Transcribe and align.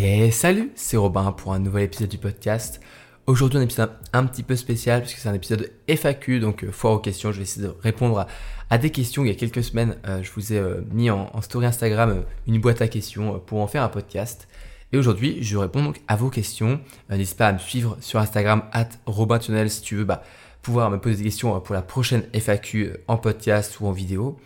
Et 0.00 0.30
salut, 0.30 0.70
c'est 0.76 0.96
Robin 0.96 1.32
pour 1.32 1.52
un 1.54 1.58
nouvel 1.58 1.82
épisode 1.82 2.08
du 2.08 2.18
podcast. 2.18 2.80
Aujourd'hui 3.26 3.58
un 3.58 3.62
épisode 3.62 3.90
un 4.12 4.26
petit 4.26 4.44
peu 4.44 4.54
spécial 4.54 5.00
puisque 5.02 5.18
c'est 5.18 5.28
un 5.28 5.34
épisode 5.34 5.72
FAQ, 5.88 6.38
donc 6.38 6.62
euh, 6.62 6.70
foire 6.70 6.92
aux 6.92 6.98
questions. 7.00 7.32
Je 7.32 7.38
vais 7.38 7.42
essayer 7.42 7.66
de 7.66 7.74
répondre 7.80 8.28
à, 8.70 8.78
des 8.78 8.90
questions. 8.90 9.24
Il 9.24 9.28
y 9.28 9.32
a 9.32 9.34
quelques 9.34 9.64
semaines, 9.64 9.96
euh, 10.06 10.22
je 10.22 10.30
vous 10.30 10.52
ai 10.52 10.58
euh, 10.58 10.82
mis 10.92 11.10
en, 11.10 11.28
story 11.40 11.66
Instagram 11.66 12.22
une 12.46 12.60
boîte 12.60 12.80
à 12.80 12.86
questions 12.86 13.40
pour 13.40 13.58
en 13.58 13.66
faire 13.66 13.82
un 13.82 13.88
podcast. 13.88 14.46
Et 14.92 14.98
aujourd'hui, 14.98 15.38
je 15.42 15.56
réponds 15.56 15.82
donc 15.82 16.00
à 16.06 16.14
vos 16.14 16.30
questions. 16.30 16.78
N'hésite 17.10 17.36
pas 17.36 17.48
à 17.48 17.52
me 17.52 17.58
suivre 17.58 17.96
sur 18.00 18.20
Instagram, 18.20 18.62
at 18.70 18.90
RobinTunnel, 19.04 19.68
si 19.68 19.82
tu 19.82 19.96
veux 19.96 20.04
bah, 20.04 20.22
pouvoir 20.62 20.90
me 20.90 21.00
poser 21.00 21.16
des 21.16 21.24
questions 21.24 21.58
pour 21.60 21.74
la 21.74 21.82
prochaine 21.82 22.22
FAQ 22.32 22.98
en 23.08 23.16
podcast 23.16 23.80
ou 23.80 23.88
en 23.88 23.92
vidéo. 23.92 24.38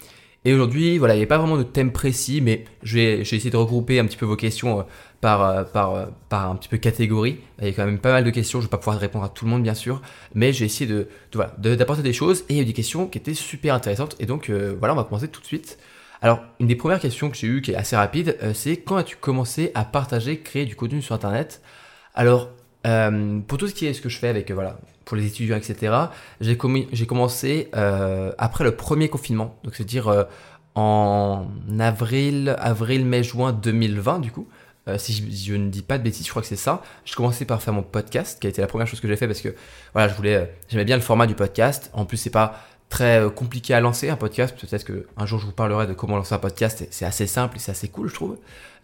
Et 0.45 0.52
aujourd'hui, 0.52 0.98
voilà, 0.98 1.14
il 1.14 1.19
n'y 1.19 1.24
a 1.24 1.28
pas 1.28 1.38
vraiment 1.38 1.56
de 1.56 1.62
thème 1.62 1.92
précis, 1.92 2.41
mais 2.41 2.64
je 2.83 2.96
vais, 2.96 3.50
de 3.50 3.56
regrouper 3.56 4.00
un 4.00 4.06
petit 4.06 4.16
peu 4.16 4.27
vos 4.27 4.34
questions 4.34 4.80
euh, 4.80 4.83
par, 5.20 5.42
euh, 5.42 5.62
par, 5.62 5.95
euh, 5.95 6.06
par 6.28 6.50
un 6.50 6.56
petit 6.56 6.69
peu 6.69 6.78
catégorie. 6.78 7.38
Il 7.60 7.66
y 7.66 7.69
a 7.69 7.73
quand 7.73 7.84
même 7.84 8.00
pas 8.00 8.10
mal 8.10 8.24
de 8.24 8.30
questions, 8.30 8.60
je 8.60 8.64
ne 8.64 8.69
vais 8.69 8.70
pas 8.70 8.78
pouvoir 8.78 8.98
répondre 8.98 9.24
à 9.24 9.28
tout 9.28 9.45
le 9.45 9.52
monde 9.52 9.62
bien 9.62 9.74
sûr, 9.74 10.02
mais 10.34 10.52
j'ai 10.52 10.64
essayé 10.64 10.91
de, 10.91 11.06
d'apporter 11.59 12.02
des 12.02 12.12
choses 12.12 12.41
et 12.48 12.55
il 12.55 12.56
y 12.56 12.59
a 12.59 12.62
eu 12.62 12.66
des 12.66 12.73
questions 12.73 13.06
qui 13.06 13.19
étaient 13.19 13.34
super 13.34 13.74
intéressantes. 13.74 14.16
Et 14.19 14.27
donc 14.27 14.50
voilà, 14.50 14.95
on 14.95 14.97
va 14.97 15.05
commencer 15.05 15.28
tout 15.28 15.41
de 15.41 15.47
suite. 15.47 15.78
Alors, 16.23 16.41
une 16.61 16.66
des 16.69 16.77
premières 16.77 17.00
questions 17.00 17.30
que 17.30 17.36
j'ai 17.36 17.48
eues 17.48 17.62
qui 17.62 17.72
est 17.72 17.77
assez 17.77 17.97
rapide, 17.97 18.36
c'est 18.55 18.77
quand 18.77 18.97
as-tu 18.97 19.16
commencé 19.16 19.72
à 19.74 19.84
partager, 19.84 20.38
créer 20.41 20.64
du 20.64 20.77
contenu 20.77 21.02
sur 21.02 21.14
Internet? 21.14 21.62
Alors, 22.14 22.50
pour 22.82 23.58
tout 23.58 23.69
ce 23.69 23.75
qui 23.75 23.86
est 23.86 23.94
ce 23.94 24.00
que 24.00 24.08
je 24.08 24.19
fais 24.19 24.28
avec 24.28 24.50
voilà 24.50 24.78
pour 25.05 25.16
les 25.16 25.27
étudiants, 25.27 25.56
etc. 25.56 25.94
J'ai 26.41 26.56
commencé 26.56 27.69
euh, 27.74 28.33
après 28.39 28.64
le 28.64 28.77
premier 28.77 29.08
confinement, 29.08 29.56
donc 29.64 29.74
c'est-à-dire 29.74 30.08
euh, 30.08 30.24
en 30.74 31.47
avril, 31.78 32.56
avril, 32.58 33.05
mai, 33.05 33.22
juin 33.22 33.52
2020 33.52 34.20
du 34.20 34.30
coup. 34.30 34.48
Euh, 34.89 34.98
si 34.98 35.12
je, 35.12 35.55
ne 35.55 35.69
dis 35.69 35.83
pas 35.83 35.97
de 35.97 36.02
bêtises, 36.02 36.27
je 36.27 36.30
crois 36.30 36.42
que 36.42 36.48
c'est 36.48 36.56
ça. 36.56 36.83
Je 37.05 37.14
commençais 37.14 37.44
par 37.44 37.62
faire 37.62 37.72
mon 37.72 37.84
podcast, 37.84 38.41
qui 38.41 38.48
a 38.48 38.50
été 38.50 38.61
la 38.61 38.66
première 38.66 38.89
chose 38.89 39.00
que 39.00 39.06
j'ai 39.06 39.14
fait 39.14 39.28
parce 39.28 39.41
que 39.41 39.55
voilà, 39.92 40.08
je 40.08 40.14
voulais, 40.14 40.52
j'aimais 40.69 40.84
bien 40.84 40.96
le 40.96 41.02
format 41.02 41.28
du 41.28 41.36
podcast. 41.36 41.89
En 41.92 42.05
plus, 42.05 42.17
c'est 42.17 42.30
pas 42.30 42.61
très 42.93 43.25
compliqué 43.35 43.75
à 43.75 43.81
lancer 43.81 44.11
un 44.11 44.17
podcast. 44.17 44.55
Peut-être 44.59 44.85
que 44.85 45.07
un 45.17 45.27
jour 45.27 45.39
je 45.41 45.47
vous 45.47 45.53
parlerai 45.53 45.87
de 45.87 45.95
comment 45.95 46.17
lancer 46.17 46.35
un 46.35 46.39
podcast. 46.39 46.87
C'est 46.91 47.05
assez 47.05 47.27
simple 47.27 47.57
et 47.57 47.59
c'est 47.59 47.73
assez 47.73 47.89
cool, 47.89 48.09
je 48.09 48.15
trouve. 48.15 48.37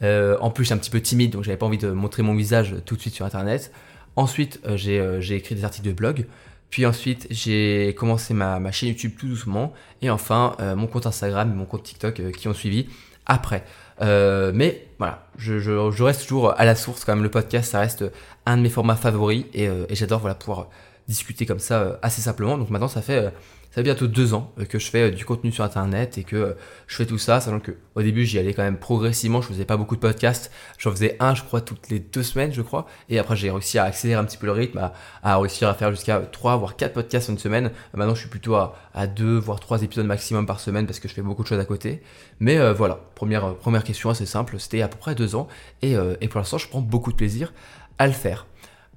en 0.03 0.51
plus, 0.51 0.65
je 0.65 0.69
suis 0.69 0.75
un 0.75 0.79
petit 0.79 0.91
peu 0.91 1.01
timide, 1.01 1.33
donc 1.33 1.45
j'avais 1.45 1.57
pas 1.57 1.67
envie 1.67 1.79
de 1.79 1.91
montrer 1.91 2.23
mon 2.23 2.35
visage 2.35 2.75
tout 2.85 2.97
de 2.97 3.01
suite 3.01 3.15
sur 3.15 3.25
Internet. 3.25 3.73
Ensuite, 4.19 4.59
euh, 4.67 4.77
euh, 4.89 5.21
j'ai 5.21 5.37
écrit 5.37 5.55
des 5.55 5.65
articles 5.65 5.87
de 5.87 5.93
blog. 5.93 6.27
Puis 6.71 6.85
ensuite, 6.87 7.29
j'ai 7.31 7.95
commencé 7.97 8.35
ma, 8.35 8.73
chaîne 8.73 8.89
YouTube 8.89 9.13
tout 9.17 9.29
doucement. 9.29 9.73
Et 10.03 10.11
enfin, 10.11 10.57
euh, 10.59 10.75
mon 10.75 10.89
compte 10.89 11.07
Instagram 11.07 11.53
et 11.53 11.55
mon 11.55 11.67
compte 11.67 11.85
TikTok 11.85 12.33
qui 12.33 12.49
ont 12.49 12.53
suivi 12.53 12.89
après. 13.27 13.63
mais 14.01 14.89
voilà, 14.99 15.29
je, 15.37 16.03
reste 16.03 16.23
toujours 16.23 16.59
à 16.59 16.65
la 16.65 16.75
source 16.75 17.05
quand 17.05 17.15
même. 17.15 17.23
Le 17.23 17.31
podcast, 17.31 17.71
ça 17.71 17.79
reste 17.79 18.05
un 18.45 18.57
de 18.57 18.63
mes 18.63 18.71
formats 18.71 18.97
favoris. 18.97 19.45
Et, 19.55 19.67
et 19.67 19.95
j'adore 19.95 20.19
voilà, 20.19 20.35
pouvoir 20.35 20.67
discuter 21.07 21.47
comme 21.47 21.61
ça 21.61 22.01
assez 22.03 22.21
simplement. 22.21 22.59
Donc 22.59 22.71
maintenant, 22.71 22.89
ça 22.89 23.03
fait 23.03 23.33
ça 23.71 23.77
fait 23.77 23.83
bientôt 23.83 24.07
deux 24.07 24.33
ans 24.33 24.53
euh, 24.59 24.65
que 24.65 24.79
je 24.79 24.91
fais 24.91 25.03
euh, 25.03 25.11
du 25.11 25.25
contenu 25.27 25.53
sur 25.53 25.63
internet 25.63 26.17
et 26.17 26.25
que 26.25 26.37
euh, 26.37 26.53
je 26.87 26.97
fais 26.97 27.05
tout 27.05 27.19
ça, 27.19 27.41
sachant 27.41 27.61
que 27.61 27.73
au 27.95 28.03
début 28.03 28.25
j'y 28.25 28.39
allais 28.39 28.55
quand 28.55 28.63
même 28.63 28.79
progressivement, 28.79 29.43
je 29.43 29.49
faisais 29.49 29.67
pas 29.67 29.77
beaucoup 29.77 29.95
de 29.95 30.01
podcasts, 30.01 30.51
j'en 30.79 30.91
faisais 30.91 31.17
un 31.21 31.35
je 31.35 31.43
crois 31.43 31.61
toutes 31.61 31.91
les 31.91 31.99
deux 31.99 32.23
semaines 32.23 32.53
je 32.53 32.63
crois, 32.63 32.87
et 33.11 33.19
après 33.19 33.37
j'ai 33.37 33.51
réussi 33.51 33.79
à 33.79 33.85
accélérer 33.85 34.19
un 34.19 34.25
petit 34.25 34.39
peu 34.39 34.47
le 34.47 34.53
rythme, 34.53 34.91
à, 35.23 35.39
réussir 35.39 35.69
à 35.69 35.75
faire 35.75 35.91
jusqu'à 35.91 36.21
trois 36.21 36.57
voire 36.57 36.77
quatre 36.77 36.95
podcasts 36.95 37.29
une 37.29 37.39
semaine. 37.39 37.71
Maintenant 37.93 38.15
je 38.15 38.21
suis 38.21 38.31
plutôt 38.31 38.55
à, 38.55 38.75
à 38.95 39.07
deux 39.07 39.37
voire 39.37 39.61
trois 39.61 39.83
épisodes 39.83 40.07
maximum 40.07 40.47
par 40.47 40.61
semaine 40.61 40.87
parce 40.87 40.99
que 40.99 41.09
je 41.09 41.15
fais 41.15 41.23
beaucoup 41.23 41.43
de 41.43 41.49
choses 41.49 41.61
à 41.61 41.65
côté. 41.65 42.03
Mais 42.41 42.73
voilà, 42.73 42.99
première, 43.15 43.55
première 43.57 43.85
question 43.85 44.09
assez 44.11 44.27
simple, 44.27 44.59
c'était 44.59 44.81
à 44.81 44.89
peu 44.89 44.97
près 44.97 45.15
deux 45.15 45.35
ans. 45.35 45.49
Et, 45.83 45.95
et 46.21 46.29
pour 46.29 46.39
l'instant 46.39 46.59
je 46.59 46.69
prends 46.69 46.81
beaucoup 46.81 47.13
de 47.13 47.17
plaisir 47.17 47.53
à 47.99 48.07
le 48.07 48.13
faire. 48.13 48.47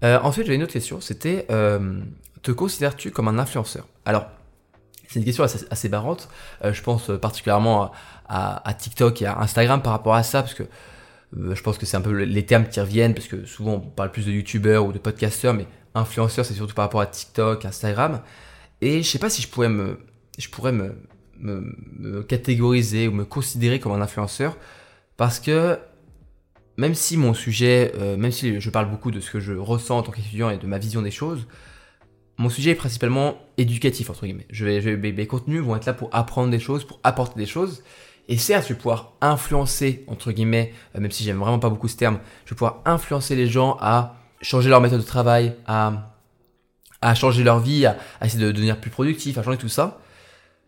ensuite 0.02 0.46
j'avais 0.46 0.56
une 0.56 0.64
autre 0.64 0.74
question, 0.74 1.02
c'était 1.02 1.46
te 2.42 2.52
considères-tu 2.52 3.12
comme 3.12 3.28
un 3.28 3.38
influenceur? 3.38 3.88
Alors 4.06 4.26
c'est 5.12 5.20
une 5.20 5.26
question 5.26 5.44
assez, 5.44 5.90
barrante. 5.90 6.30
Euh, 6.64 6.74
je 6.74 6.82
pense 6.82 7.12
particulièrement 7.22 7.92
à, 8.30 8.74
TikTok 8.74 9.22
et 9.22 9.26
à 9.26 9.40
Instagram 9.40 9.82
par 9.82 9.92
rapport 9.92 10.16
à 10.16 10.24
ça, 10.24 10.42
parce 10.42 10.54
que 10.54 10.64
euh, 11.38 11.54
je 11.54 11.62
pense 11.62 11.78
que 11.78 11.86
c'est 11.86 11.98
un 11.98 12.02
peu 12.02 12.24
les 12.24 12.46
termes 12.46 12.66
qui 12.66 12.80
reviennent, 12.80 13.14
parce 13.14 13.28
que 13.28 13.46
souvent 13.46 13.74
on 13.74 13.80
parle 13.80 14.12
plus 14.12 14.26
de 14.26 14.32
youtubeurs 14.32 14.86
ou 14.86 14.94
de 14.94 15.00
podcasteurs, 15.00 15.54
mais 15.54 15.68
influenceurs 15.96 16.46
c'est 16.46 16.54
surtout 16.54 16.74
par 16.74 16.86
rapport 16.86 17.02
à 17.02 17.08
TikTok, 17.08 17.66
Instagram. 17.66 18.22
Et 18.80 19.04
je 19.04 19.10
sais 19.10 19.20
pas 19.20 19.30
si 19.30 19.42
je 19.42 19.50
pourrais 19.50 19.70
me, 19.70 19.98
catégoriser 22.24 23.08
ou 23.10 23.12
me 23.12 23.26
considérer 23.26 23.80
comme 23.80 23.92
un 23.92 24.02
influenceur, 24.02 24.56
parce 25.18 25.40
que 25.40 25.78
même 26.78 26.96
si 26.96 27.18
mon 27.18 27.34
sujet, 27.34 27.92
euh, 27.96 28.16
même 28.16 28.32
si 28.32 28.62
je 28.62 28.70
parle 28.70 28.90
beaucoup 28.90 29.12
de 29.12 29.20
ce 29.20 29.30
que 29.30 29.42
je 29.42 29.54
ressens 29.54 29.98
en 29.98 30.04
tant 30.04 30.12
qu'étudiant 30.12 30.50
et 30.50 30.58
de 30.58 30.68
ma 30.68 30.78
vision 30.78 31.02
des 31.02 31.12
choses, 31.12 31.48
mon 32.42 32.50
sujet 32.50 32.72
est 32.72 32.76
principalement 32.76 33.36
éducatif, 33.58 34.10
entre 34.10 34.26
guillemets. 34.26 34.48
Je 34.50 34.66
vais, 34.66 34.98
mes, 34.98 35.28
contenus 35.28 35.62
vont 35.62 35.76
être 35.76 35.86
là 35.86 35.94
pour 35.94 36.10
apprendre 36.12 36.50
des 36.50 36.60
choses, 36.60 36.84
pour 36.84 37.00
apporter 37.04 37.40
des 37.40 37.46
choses. 37.46 37.84
Et 38.28 38.38
certes, 38.38 38.64
je 38.68 38.74
vais 38.74 38.78
pouvoir 38.78 39.14
influencer, 39.22 40.04
entre 40.08 40.32
guillemets, 40.32 40.74
euh, 40.96 41.00
même 41.00 41.12
si 41.12 41.24
j'aime 41.24 41.38
vraiment 41.38 41.60
pas 41.60 41.70
beaucoup 41.70 41.88
ce 41.88 41.98
terme, 41.98 42.20
je 42.46 42.52
vais 42.52 42.56
pouvoir 42.56 42.82
influencer 42.86 43.36
les 43.36 43.48
gens 43.48 43.78
à 43.80 44.16
changer 44.42 44.70
leur 44.70 44.82
méthode 44.82 45.02
de 45.02 45.06
travail, 45.06 45.56
à, 45.68 46.14
à 47.02 47.14
changer 47.14 47.44
leur 47.44 47.60
vie, 47.60 47.86
à, 47.86 47.98
essayer 48.24 48.44
de 48.44 48.52
devenir 48.52 48.80
plus 48.80 48.90
productif, 48.90 49.38
à 49.38 49.44
changer 49.44 49.58
tout 49.58 49.70
ça. 49.70 50.00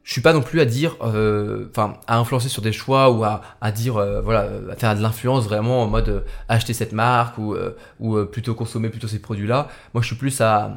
Je 0.03 0.11
suis 0.11 0.21
pas 0.21 0.33
non 0.33 0.41
plus 0.41 0.59
à 0.59 0.65
dire, 0.65 0.97
euh, 1.01 1.69
enfin, 1.71 1.97
à 2.05 2.17
influencer 2.17 2.49
sur 2.49 2.61
des 2.61 2.73
choix 2.73 3.09
ou 3.09 3.23
à, 3.23 3.41
à 3.61 3.71
dire, 3.71 3.97
euh, 3.97 4.21
voilà, 4.21 4.49
à 4.71 4.75
faire 4.75 4.95
de 4.95 5.01
l'influence 5.01 5.45
vraiment 5.45 5.81
en 5.81 5.87
mode 5.87 6.25
acheter 6.49 6.73
cette 6.73 6.91
marque 6.91 7.37
ou, 7.39 7.55
ou 7.99 8.25
plutôt 8.25 8.53
consommer 8.53 8.89
plutôt 8.89 9.07
ces 9.07 9.19
produits-là. 9.19 9.69
Moi, 9.93 10.01
je 10.01 10.07
suis 10.07 10.17
plus 10.17 10.41
à, 10.41 10.75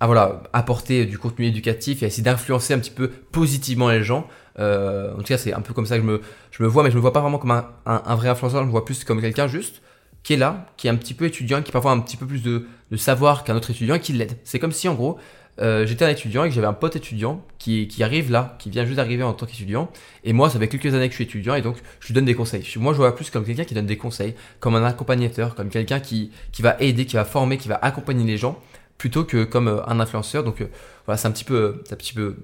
à 0.00 0.06
voilà, 0.06 0.42
apporter 0.52 1.04
du 1.04 1.18
contenu 1.18 1.46
éducatif 1.46 2.02
et 2.02 2.06
essayer 2.06 2.22
d'influencer 2.22 2.74
un 2.74 2.78
petit 2.78 2.90
peu 2.90 3.08
positivement 3.08 3.90
les 3.90 4.02
gens. 4.02 4.26
Euh, 4.58 5.12
en 5.14 5.18
tout 5.18 5.24
cas, 5.24 5.38
c'est 5.38 5.52
un 5.52 5.60
peu 5.60 5.74
comme 5.74 5.86
ça 5.86 5.96
que 5.96 6.02
je 6.02 6.06
me, 6.06 6.20
je 6.50 6.62
me 6.62 6.68
vois, 6.68 6.82
mais 6.82 6.90
je 6.90 6.96
me 6.96 7.00
vois 7.00 7.12
pas 7.12 7.20
vraiment 7.20 7.38
comme 7.38 7.50
un, 7.50 7.68
un, 7.86 8.14
vrai 8.14 8.28
influenceur, 8.28 8.62
je 8.62 8.66
me 8.66 8.70
vois 8.70 8.84
plus 8.84 9.04
comme 9.04 9.20
quelqu'un 9.20 9.46
juste 9.46 9.82
qui 10.22 10.34
est 10.34 10.36
là, 10.36 10.66
qui 10.76 10.86
est 10.86 10.90
un 10.90 10.96
petit 10.96 11.14
peu 11.14 11.24
étudiant, 11.24 11.62
qui 11.62 11.72
parfois 11.72 11.92
a 11.92 11.94
un 11.94 12.00
petit 12.00 12.18
peu 12.18 12.26
plus 12.26 12.42
de, 12.42 12.66
de 12.90 12.96
savoir 12.96 13.42
qu'un 13.44 13.56
autre 13.56 13.70
étudiant 13.70 13.94
et 13.94 14.00
qui 14.00 14.12
l'aide. 14.12 14.36
C'est 14.44 14.58
comme 14.58 14.72
si 14.72 14.86
en 14.86 14.94
gros, 14.94 15.18
euh, 15.60 15.86
j'étais 15.86 16.04
un 16.04 16.08
étudiant 16.08 16.44
et 16.44 16.48
que 16.48 16.54
j'avais 16.54 16.66
un 16.66 16.74
pote 16.74 16.96
étudiant 16.96 17.42
qui, 17.58 17.88
qui 17.88 18.02
arrive 18.02 18.30
là, 18.30 18.56
qui 18.58 18.70
vient 18.70 18.84
juste 18.84 18.96
d'arriver 18.96 19.22
en 19.22 19.32
tant 19.32 19.46
qu'étudiant. 19.46 19.90
Et 20.24 20.32
moi, 20.32 20.48
ça 20.50 20.58
fait 20.58 20.68
quelques 20.68 20.94
années 20.94 21.06
que 21.06 21.12
je 21.12 21.16
suis 21.16 21.24
étudiant 21.24 21.54
et 21.54 21.62
donc 21.62 21.76
je 22.00 22.08
lui 22.08 22.14
donne 22.14 22.24
des 22.24 22.34
conseils. 22.34 22.66
Moi, 22.76 22.92
je 22.92 22.98
vois 22.98 23.14
plus 23.14 23.30
comme 23.30 23.44
quelqu'un 23.44 23.64
qui 23.64 23.74
donne 23.74 23.86
des 23.86 23.96
conseils, 23.96 24.34
comme 24.60 24.74
un 24.74 24.84
accompagnateur, 24.84 25.54
comme 25.54 25.68
quelqu'un 25.68 26.00
qui, 26.00 26.32
qui 26.52 26.62
va 26.62 26.76
aider, 26.80 27.04
qui 27.06 27.16
va 27.16 27.24
former, 27.24 27.58
qui 27.58 27.68
va 27.68 27.78
accompagner 27.82 28.24
les 28.24 28.36
gens 28.36 28.58
plutôt 29.00 29.24
que 29.24 29.44
comme 29.44 29.66
euh, 29.66 29.86
un 29.86 29.98
influenceur. 29.98 30.44
Donc 30.44 30.60
euh, 30.60 30.66
voilà, 31.06 31.16
c'est 31.16 31.26
un 31.26 31.30
petit 31.30 31.44
peu, 31.44 31.82
un 31.90 31.96
petit 31.96 32.12
peu 32.12 32.36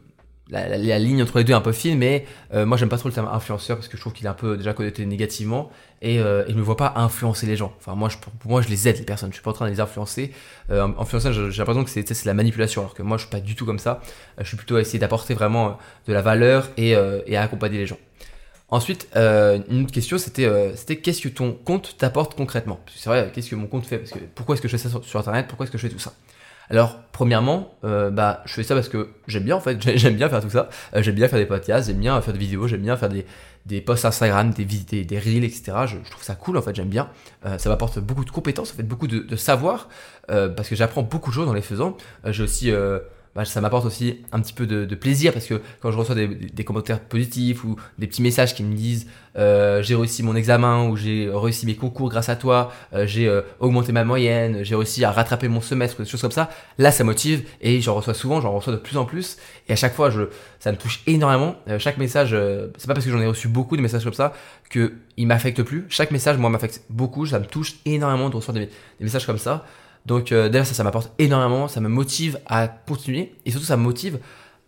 la, 0.49 0.99
ligne 0.99 1.23
entre 1.23 1.39
les 1.39 1.45
deux 1.45 1.53
est 1.53 1.57
un 1.57 1.61
peu 1.61 1.73
fine, 1.73 1.99
mais 1.99 2.25
euh, 2.55 2.65
moi 2.65 2.79
j'aime 2.79 2.89
pas 2.89 2.97
trop 2.97 3.09
le 3.09 3.15
terme 3.15 3.29
influenceur 3.31 3.77
parce 3.77 3.89
que 3.89 3.97
je 3.97 4.01
trouve 4.01 4.15
qu'il 4.15 4.27
est 4.27 4.31
un 4.31 4.35
peu 4.35 4.57
déjà 4.57 4.73
connoté 4.73 5.05
négativement 5.05 5.71
et, 6.01 6.19
euh, 6.21 6.45
et 6.47 6.53
je 6.53 6.57
me 6.57 6.63
vois 6.63 6.79
pas 6.79 6.95
influencer 6.97 7.47
les 7.47 7.57
gens. 7.57 7.75
Enfin 7.79 7.95
moi, 7.95 8.09
je, 8.09 8.17
moi 8.49 8.63
je 8.63 8.69
les 8.69 8.89
aide 8.89 8.97
les 8.97 9.05
personnes, 9.05 9.31
je 9.31 9.35
suis 9.35 9.43
pas 9.43 9.51
en 9.51 9.55
train 9.55 9.67
de 9.67 9.73
les 9.73 9.81
influencer. 9.81 10.33
Influencer, 10.71 11.33
j'ai 11.33 11.59
l'impression 11.59 11.85
que 11.85 11.91
c'est 11.91 12.25
la 12.25 12.35
manipulation, 12.35 12.81
alors 12.81 12.95
que 12.95 13.03
moi 13.03 13.19
je 13.19 13.25
suis 13.25 13.31
pas 13.31 13.41
du 13.41 13.55
tout 13.55 13.67
comme 13.67 13.79
ça. 13.79 14.01
je 14.39 14.45
suis 14.45 14.57
plutôt 14.57 14.77
à 14.77 14.81
essayer 14.81 14.99
d'apporter 14.99 15.35
vraiment 15.35 15.77
de 16.07 16.13
la 16.15 16.23
valeur 16.23 16.71
et, 16.79 16.95
à 16.95 17.43
accompagner 17.43 17.77
les 17.77 17.87
gens. 17.87 17.99
Ensuite, 18.69 19.09
une 19.15 19.83
autre 19.83 19.93
question, 19.93 20.17
c'était 20.17 20.49
c'était 20.77 20.97
qu'est-ce 20.97 21.21
que 21.21 21.29
ton 21.29 21.53
compte 21.53 21.97
t'apporte 21.99 22.35
concrètement? 22.35 22.81
C'est 22.95 23.11
vrai, 23.11 23.31
qu'est-ce 23.35 23.51
que 23.51 23.57
mon 23.57 23.67
compte 23.67 23.87
fait? 23.87 23.99
Parce 23.99 24.13
que 24.13 24.21
pourquoi 24.35 24.55
est-ce 24.55 24.63
que 24.63 24.69
je 24.69 24.77
fais 24.77 24.89
ça 24.89 25.01
sur 25.03 25.21
Internet? 25.21 25.47
Pourquoi 25.49 25.65
est-ce 25.65 25.73
que 25.73 25.79
je 25.79 25.87
fais 25.87 25.93
tout 25.93 25.99
ça? 25.99 26.13
Alors, 26.71 27.01
premièrement, 27.13 27.75
euh, 27.85 28.11
bah, 28.11 28.43
je 28.45 28.55
fais 28.55 28.63
ça 28.63 28.75
parce 28.75 28.89
que 28.89 29.11
j'aime 29.27 29.45
bien 29.45 29.57
en 29.57 29.61
fait, 29.61 29.81
j'aime 29.97 30.17
bien 30.17 30.29
faire 30.29 30.41
tout 30.41 30.51
ça. 30.51 30.69
Euh, 30.95 31.03
j'aime 31.03 31.15
bien 31.15 31.29
faire 31.29 31.39
des 31.39 31.47
podcasts, 31.47 31.89
j'aime 31.89 31.99
bien 31.99 32.21
faire 32.21 32.33
des 32.33 32.39
vidéos, 32.39 32.67
j'aime 32.67 32.83
bien 32.83 32.97
faire 32.97 33.09
des, 33.09 33.25
des 33.67 33.81
posts 33.81 34.05
Instagram, 34.05 34.51
des, 34.51 34.65
des, 34.65 35.05
des 35.05 35.19
reels, 35.19 35.45
etc. 35.45 35.73
Je, 35.87 36.11
trouve 36.11 36.23
ça 36.23 36.35
cool 36.35 36.57
en 36.57 36.63
fait, 36.63 36.75
j'aime 36.75 36.89
bien. 36.89 37.09
Euh, 37.45 37.59
ça 37.59 37.69
m'apporte 37.69 38.01
beaucoup 38.01 38.25
de 38.25 38.31
compétences, 38.31 38.73
en 38.73 38.75
fait, 38.75 38.83
beaucoup 38.83 39.07
de, 39.07 39.37
savoir, 39.37 39.89
parce 40.29 40.69
que 40.69 40.75
j'apprends 40.75 41.03
beaucoup 41.03 41.31
de 41.31 41.35
choses 41.35 41.49
en 41.49 41.53
les 41.53 41.63
faisant. 41.63 41.97
j'ai 42.25 42.43
aussi 42.43 42.73
bah, 43.37 43.45
ça 43.45 43.61
m'apporte 43.61 43.85
aussi 43.85 44.23
un 44.33 44.41
petit 44.41 44.55
peu 44.55 44.67
de, 44.67 44.95
plaisir 44.95 45.35
parce 45.35 45.45
que 45.45 45.61
quand 45.83 45.93
je 45.93 45.99
reçois 45.99 46.15
des, 46.15 46.65
commentaires 46.65 47.01
positifs 47.01 47.65
ou 47.65 47.77
des 47.99 48.07
petits 48.07 48.23
messages 48.23 48.55
qui 48.55 48.65
me 48.65 48.75
disent 48.75 49.09
euh, 49.37 49.83
j'ai 49.83 49.95
réussi 49.95 50.23
mon 50.23 50.35
examen 50.35 50.89
ou 50.89 50.97
j'ai 50.97 51.29
réussi 51.31 51.67
mes 51.67 51.75
concours 51.75 52.09
grâce 52.09 52.31
à 52.31 52.37
toi, 52.37 52.73
euh, 52.95 53.07
j'ai 53.07 53.29
euh, 53.29 53.43
augmenté 53.61 53.93
ma 53.93 54.05
moyenne, 54.05 54.61
j'ai 54.63 54.75
réussi 54.75 55.05
à 55.05 55.13
rattraper 55.13 55.49
mon 55.49 55.61
semestre, 55.61 56.03
des 56.03 56.09
choses 56.09 56.23
comme 56.23 56.31
ça, 56.31 56.49
là 56.79 56.91
ça 56.91 57.05
motive 57.05 57.47
et 57.61 57.83
j'en 57.83 57.95
reçois 57.95 58.15
souvent, 58.15 58.41
j'en 58.41 58.53
reçois 58.53 58.73
de 58.73 58.79
plus 58.79 58.97
en 58.97 59.05
plus 59.05 59.37
et 59.69 59.75
à 59.75 59.77
chaque 59.77 59.95
fois 59.95 60.09
je, 60.09 60.23
ça 60.59 60.73
me 60.73 60.79
touche 60.79 61.03
énormément. 61.07 61.57
chaque 61.79 61.99
message, 61.99 62.35
c'est 62.79 62.87
pas 62.87 62.95
parce 62.95 63.05
que 63.05 63.13
j'en 63.13 63.21
ai 63.21 63.27
reçu 63.27 63.49
beaucoup 63.49 63.77
de 63.77 63.83
messages 63.83 64.05
comme 64.05 64.15
ça 64.15 64.33
que 64.71 64.95
il 65.19 65.27
m'affecte 65.27 65.63
plus. 65.63 65.85
Chaque 65.91 66.11
message 66.11 66.39
moi 66.39 66.49
m'affecte 66.49 66.81
beaucoup, 66.89 67.27
ça 67.27 67.39
me 67.39 67.45
touche 67.45 67.75
énormément 67.85 68.31
de 68.31 68.37
recevoir 68.37 68.65
des 68.65 68.71
messages 68.99 69.27
comme 69.27 69.39
ça. 69.39 69.67
Donc 70.07 70.33
euh, 70.33 70.49
déjà 70.49 70.65
ça, 70.65 70.75
ça 70.75 70.85
m'apporte 70.85 71.13
énormément, 71.19 71.69
ça 71.69 71.81
me 71.81 71.89
motive 71.89 72.41
à 72.47 72.69
continuer 72.69 73.35
et 73.45 73.51
surtout 73.51 73.67
ça 73.67 73.77
me 73.77 73.83
motive 73.83 74.19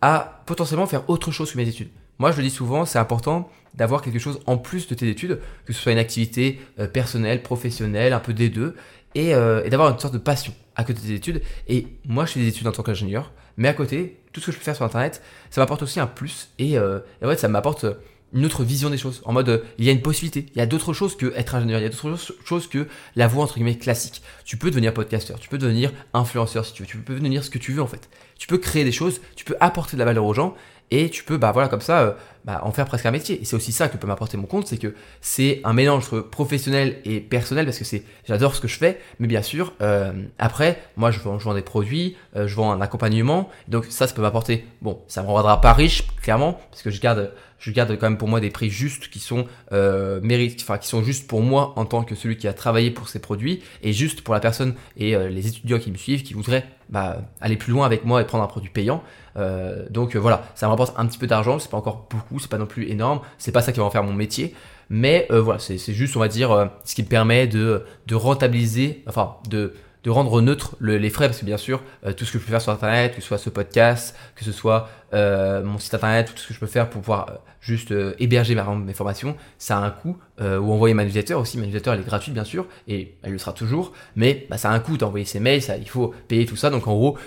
à 0.01 0.43
potentiellement 0.45 0.85
faire 0.85 1.09
autre 1.09 1.31
chose 1.31 1.51
que 1.51 1.57
mes 1.57 1.67
études. 1.67 1.89
Moi 2.19 2.31
je 2.31 2.37
le 2.37 2.43
dis 2.43 2.49
souvent, 2.49 2.85
c'est 2.85 2.99
important 2.99 3.49
d'avoir 3.73 4.01
quelque 4.01 4.19
chose 4.19 4.39
en 4.45 4.57
plus 4.57 4.87
de 4.87 4.95
tes 4.95 5.09
études, 5.09 5.39
que 5.65 5.73
ce 5.73 5.81
soit 5.81 5.91
une 5.91 5.97
activité 5.97 6.59
euh, 6.79 6.87
personnelle, 6.87 7.41
professionnelle, 7.41 8.13
un 8.13 8.19
peu 8.19 8.33
des 8.33 8.49
deux, 8.49 8.75
et, 9.15 9.33
euh, 9.33 9.63
et 9.63 9.69
d'avoir 9.69 9.89
une 9.89 9.99
sorte 9.99 10.13
de 10.13 10.19
passion 10.19 10.53
à 10.75 10.83
côté 10.83 11.01
des 11.01 11.13
études. 11.13 11.41
Et 11.67 11.87
moi, 12.05 12.25
je 12.25 12.33
fais 12.33 12.39
des 12.39 12.47
études 12.47 12.67
en 12.67 12.71
tant 12.71 12.83
qu'ingénieur, 12.83 13.31
mais 13.57 13.67
à 13.67 13.73
côté, 13.73 14.19
tout 14.33 14.41
ce 14.41 14.47
que 14.47 14.51
je 14.51 14.57
peux 14.57 14.63
faire 14.63 14.75
sur 14.75 14.85
Internet, 14.85 15.21
ça 15.49 15.61
m'apporte 15.61 15.83
aussi 15.83 15.99
un 15.99 16.07
plus, 16.07 16.49
et, 16.59 16.77
euh, 16.77 16.99
et 17.21 17.25
ouais, 17.25 17.37
ça 17.37 17.47
m'apporte 17.47 17.85
une 18.33 18.45
autre 18.45 18.63
vision 18.63 18.89
des 18.89 18.97
choses. 18.97 19.21
En 19.25 19.33
mode, 19.33 19.49
euh, 19.49 19.63
il 19.77 19.85
y 19.85 19.89
a 19.89 19.91
une 19.91 20.01
possibilité. 20.01 20.45
Il 20.53 20.57
y 20.59 20.61
a 20.61 20.65
d'autres 20.65 20.93
choses 20.93 21.17
que 21.17 21.33
être 21.35 21.55
ingénieur. 21.55 21.79
Il 21.79 21.83
y 21.83 21.85
a 21.85 21.89
d'autres 21.89 22.17
choses 22.45 22.67
que 22.67 22.87
la 23.15 23.27
voie 23.27 23.43
entre 23.43 23.55
guillemets 23.55 23.77
classique. 23.77 24.21
Tu 24.45 24.57
peux 24.57 24.69
devenir 24.69 24.93
podcasteur. 24.93 25.39
Tu 25.39 25.49
peux 25.49 25.57
devenir 25.57 25.91
influenceur 26.13 26.65
si 26.65 26.73
tu 26.73 26.83
veux. 26.83 26.87
Tu 26.87 26.97
peux 26.97 27.15
devenir 27.15 27.43
ce 27.43 27.49
que 27.49 27.57
tu 27.57 27.73
veux 27.73 27.81
en 27.81 27.87
fait. 27.87 28.09
Tu 28.37 28.47
peux 28.47 28.57
créer 28.57 28.83
des 28.83 28.91
choses. 28.91 29.21
Tu 29.35 29.45
peux 29.45 29.55
apporter 29.59 29.95
de 29.95 29.99
la 29.99 30.05
valeur 30.05 30.25
aux 30.25 30.33
gens 30.33 30.55
et 30.91 31.09
tu 31.09 31.23
peux, 31.23 31.37
bah 31.37 31.51
voilà, 31.51 31.69
comme 31.69 31.81
ça, 31.81 32.01
euh, 32.01 32.11
bah, 32.45 32.61
en 32.63 32.71
faire 32.71 32.85
presque 32.85 33.05
un 33.05 33.11
métier. 33.11 33.41
Et 33.41 33.45
c'est 33.45 33.55
aussi 33.55 33.71
ça 33.71 33.89
que 33.89 33.97
peut 33.97 34.07
m'apporter 34.07 34.37
mon 34.37 34.47
compte, 34.47 34.67
c'est 34.67 34.77
que 34.77 34.95
c'est 35.21 35.61
un 35.63 35.73
mélange 35.73 36.09
professionnel 36.31 36.99
et 37.05 37.19
personnel, 37.19 37.65
parce 37.65 37.77
que 37.77 37.85
c'est, 37.85 38.03
j'adore 38.27 38.55
ce 38.55 38.61
que 38.61 38.67
je 38.67 38.77
fais, 38.77 38.99
mais 39.19 39.27
bien 39.27 39.41
sûr, 39.41 39.73
euh, 39.81 40.11
après, 40.39 40.81
moi, 40.97 41.11
je 41.11 41.19
vends, 41.19 41.37
je 41.37 41.45
vends 41.45 41.53
des 41.53 41.61
produits, 41.61 42.15
euh, 42.35 42.47
je 42.47 42.55
vends 42.55 42.71
un 42.71 42.81
accompagnement, 42.81 43.49
donc 43.67 43.85
ça, 43.89 44.07
ça 44.07 44.13
peut 44.13 44.21
m'apporter, 44.21 44.65
bon, 44.81 44.99
ça 45.07 45.21
me 45.21 45.27
rendra 45.27 45.61
pas 45.61 45.73
riche, 45.73 46.07
clairement, 46.21 46.59
parce 46.71 46.81
que 46.81 46.89
je 46.89 46.99
garde, 46.99 47.31
je 47.59 47.71
garde 47.71 47.95
quand 47.97 48.09
même 48.09 48.17
pour 48.17 48.27
moi 48.27 48.39
des 48.39 48.49
prix 48.49 48.69
justes 48.69 49.09
qui 49.09 49.19
sont 49.19 49.45
euh, 49.71 50.19
mérites, 50.23 50.61
enfin 50.61 50.77
qui 50.77 50.87
sont 50.87 51.03
justes 51.03 51.27
pour 51.27 51.41
moi 51.41 51.73
en 51.75 51.85
tant 51.85 52.03
que 52.03 52.15
celui 52.15 52.37
qui 52.37 52.47
a 52.47 52.53
travaillé 52.53 52.89
pour 52.89 53.09
ces 53.09 53.19
produits 53.19 53.61
et 53.83 53.91
juste 53.91 54.21
pour 54.21 54.33
la 54.33 54.39
personne 54.39 54.75
et 54.95 55.17
les 55.29 55.47
étudiants 55.47 55.77
qui 55.77 55.91
me 55.91 55.97
suivent 55.97 56.23
qui 56.23 56.33
voudraient 56.33 56.65
bah, 56.89 57.17
aller 57.39 57.55
plus 57.55 57.71
loin 57.71 57.85
avec 57.85 58.05
moi 58.05 58.21
et 58.21 58.25
prendre 58.25 58.43
un 58.43 58.47
produit 58.47 58.69
payant. 58.69 59.03
Euh, 59.37 59.87
donc 59.89 60.15
euh, 60.15 60.19
voilà, 60.19 60.43
ça 60.55 60.65
me 60.65 60.71
rapporte 60.71 60.93
un 60.97 61.05
petit 61.05 61.17
peu 61.17 61.27
d'argent, 61.27 61.59
c'est 61.59 61.69
pas 61.69 61.77
encore 61.77 62.07
beaucoup, 62.09 62.39
c'est 62.39 62.49
pas 62.49 62.57
non 62.57 62.65
plus 62.65 62.89
énorme, 62.89 63.21
c'est 63.37 63.51
pas 63.51 63.61
ça 63.61 63.71
qui 63.71 63.79
va 63.79 63.85
en 63.85 63.91
faire 63.91 64.03
mon 64.03 64.13
métier, 64.13 64.55
mais 64.89 65.27
euh, 65.31 65.39
voilà, 65.39 65.59
c'est 65.59 65.77
juste 65.77 66.17
on 66.17 66.19
va 66.19 66.27
dire 66.27 66.69
ce 66.83 66.95
qui 66.95 67.03
me 67.03 67.07
permet 67.07 67.47
de, 67.47 67.83
de 68.07 68.15
rentabiliser, 68.15 69.03
enfin 69.07 69.35
de 69.49 69.73
rendre 70.11 70.41
neutre 70.41 70.75
les 70.81 71.09
frais, 71.09 71.27
parce 71.27 71.39
que 71.39 71.45
bien 71.45 71.57
sûr, 71.57 71.81
euh, 72.05 72.13
tout 72.13 72.25
ce 72.25 72.31
que 72.31 72.39
je 72.39 72.43
peux 72.43 72.51
faire 72.51 72.61
sur 72.61 72.71
Internet, 72.71 73.15
que 73.15 73.21
ce 73.21 73.27
soit 73.27 73.37
ce 73.37 73.49
podcast, 73.49 74.15
que 74.35 74.45
ce 74.45 74.51
soit 74.51 74.89
euh, 75.13 75.63
mon 75.63 75.79
site 75.79 75.93
Internet, 75.93 76.31
tout 76.33 76.41
ce 76.41 76.47
que 76.47 76.53
je 76.53 76.59
peux 76.59 76.67
faire 76.67 76.89
pour 76.89 77.01
pouvoir 77.01 77.29
euh, 77.29 77.33
juste 77.61 77.93
héberger 78.19 78.55
mes 78.55 78.93
formations, 78.93 79.35
ça 79.57 79.77
a 79.77 79.81
un 79.81 79.91
coût, 79.91 80.17
ou 80.39 80.71
envoyer 80.71 80.93
ma 80.93 81.03
newsletter 81.03 81.33
aussi, 81.33 81.57
ma 81.57 81.65
newsletter 81.65 81.91
elle 81.91 81.99
est 81.99 82.03
gratuite 82.03 82.33
bien 82.33 82.45
sûr, 82.45 82.65
et 82.87 83.17
elle 83.21 83.33
le 83.33 83.37
sera 83.37 83.51
toujours, 83.51 83.91
mais 84.15 84.47
bah, 84.49 84.57
ça 84.57 84.71
a 84.71 84.73
un 84.73 84.79
coût 84.79 84.97
d'envoyer 84.97 85.25
ses 85.25 85.41
mails, 85.41 85.61
ça, 85.61 85.75
il 85.75 85.89
faut 85.89 86.13
payer 86.29 86.45
tout 86.45 86.55
ça, 86.55 86.69
donc 86.69 86.87
en 86.87 86.93
gros, 86.93 87.17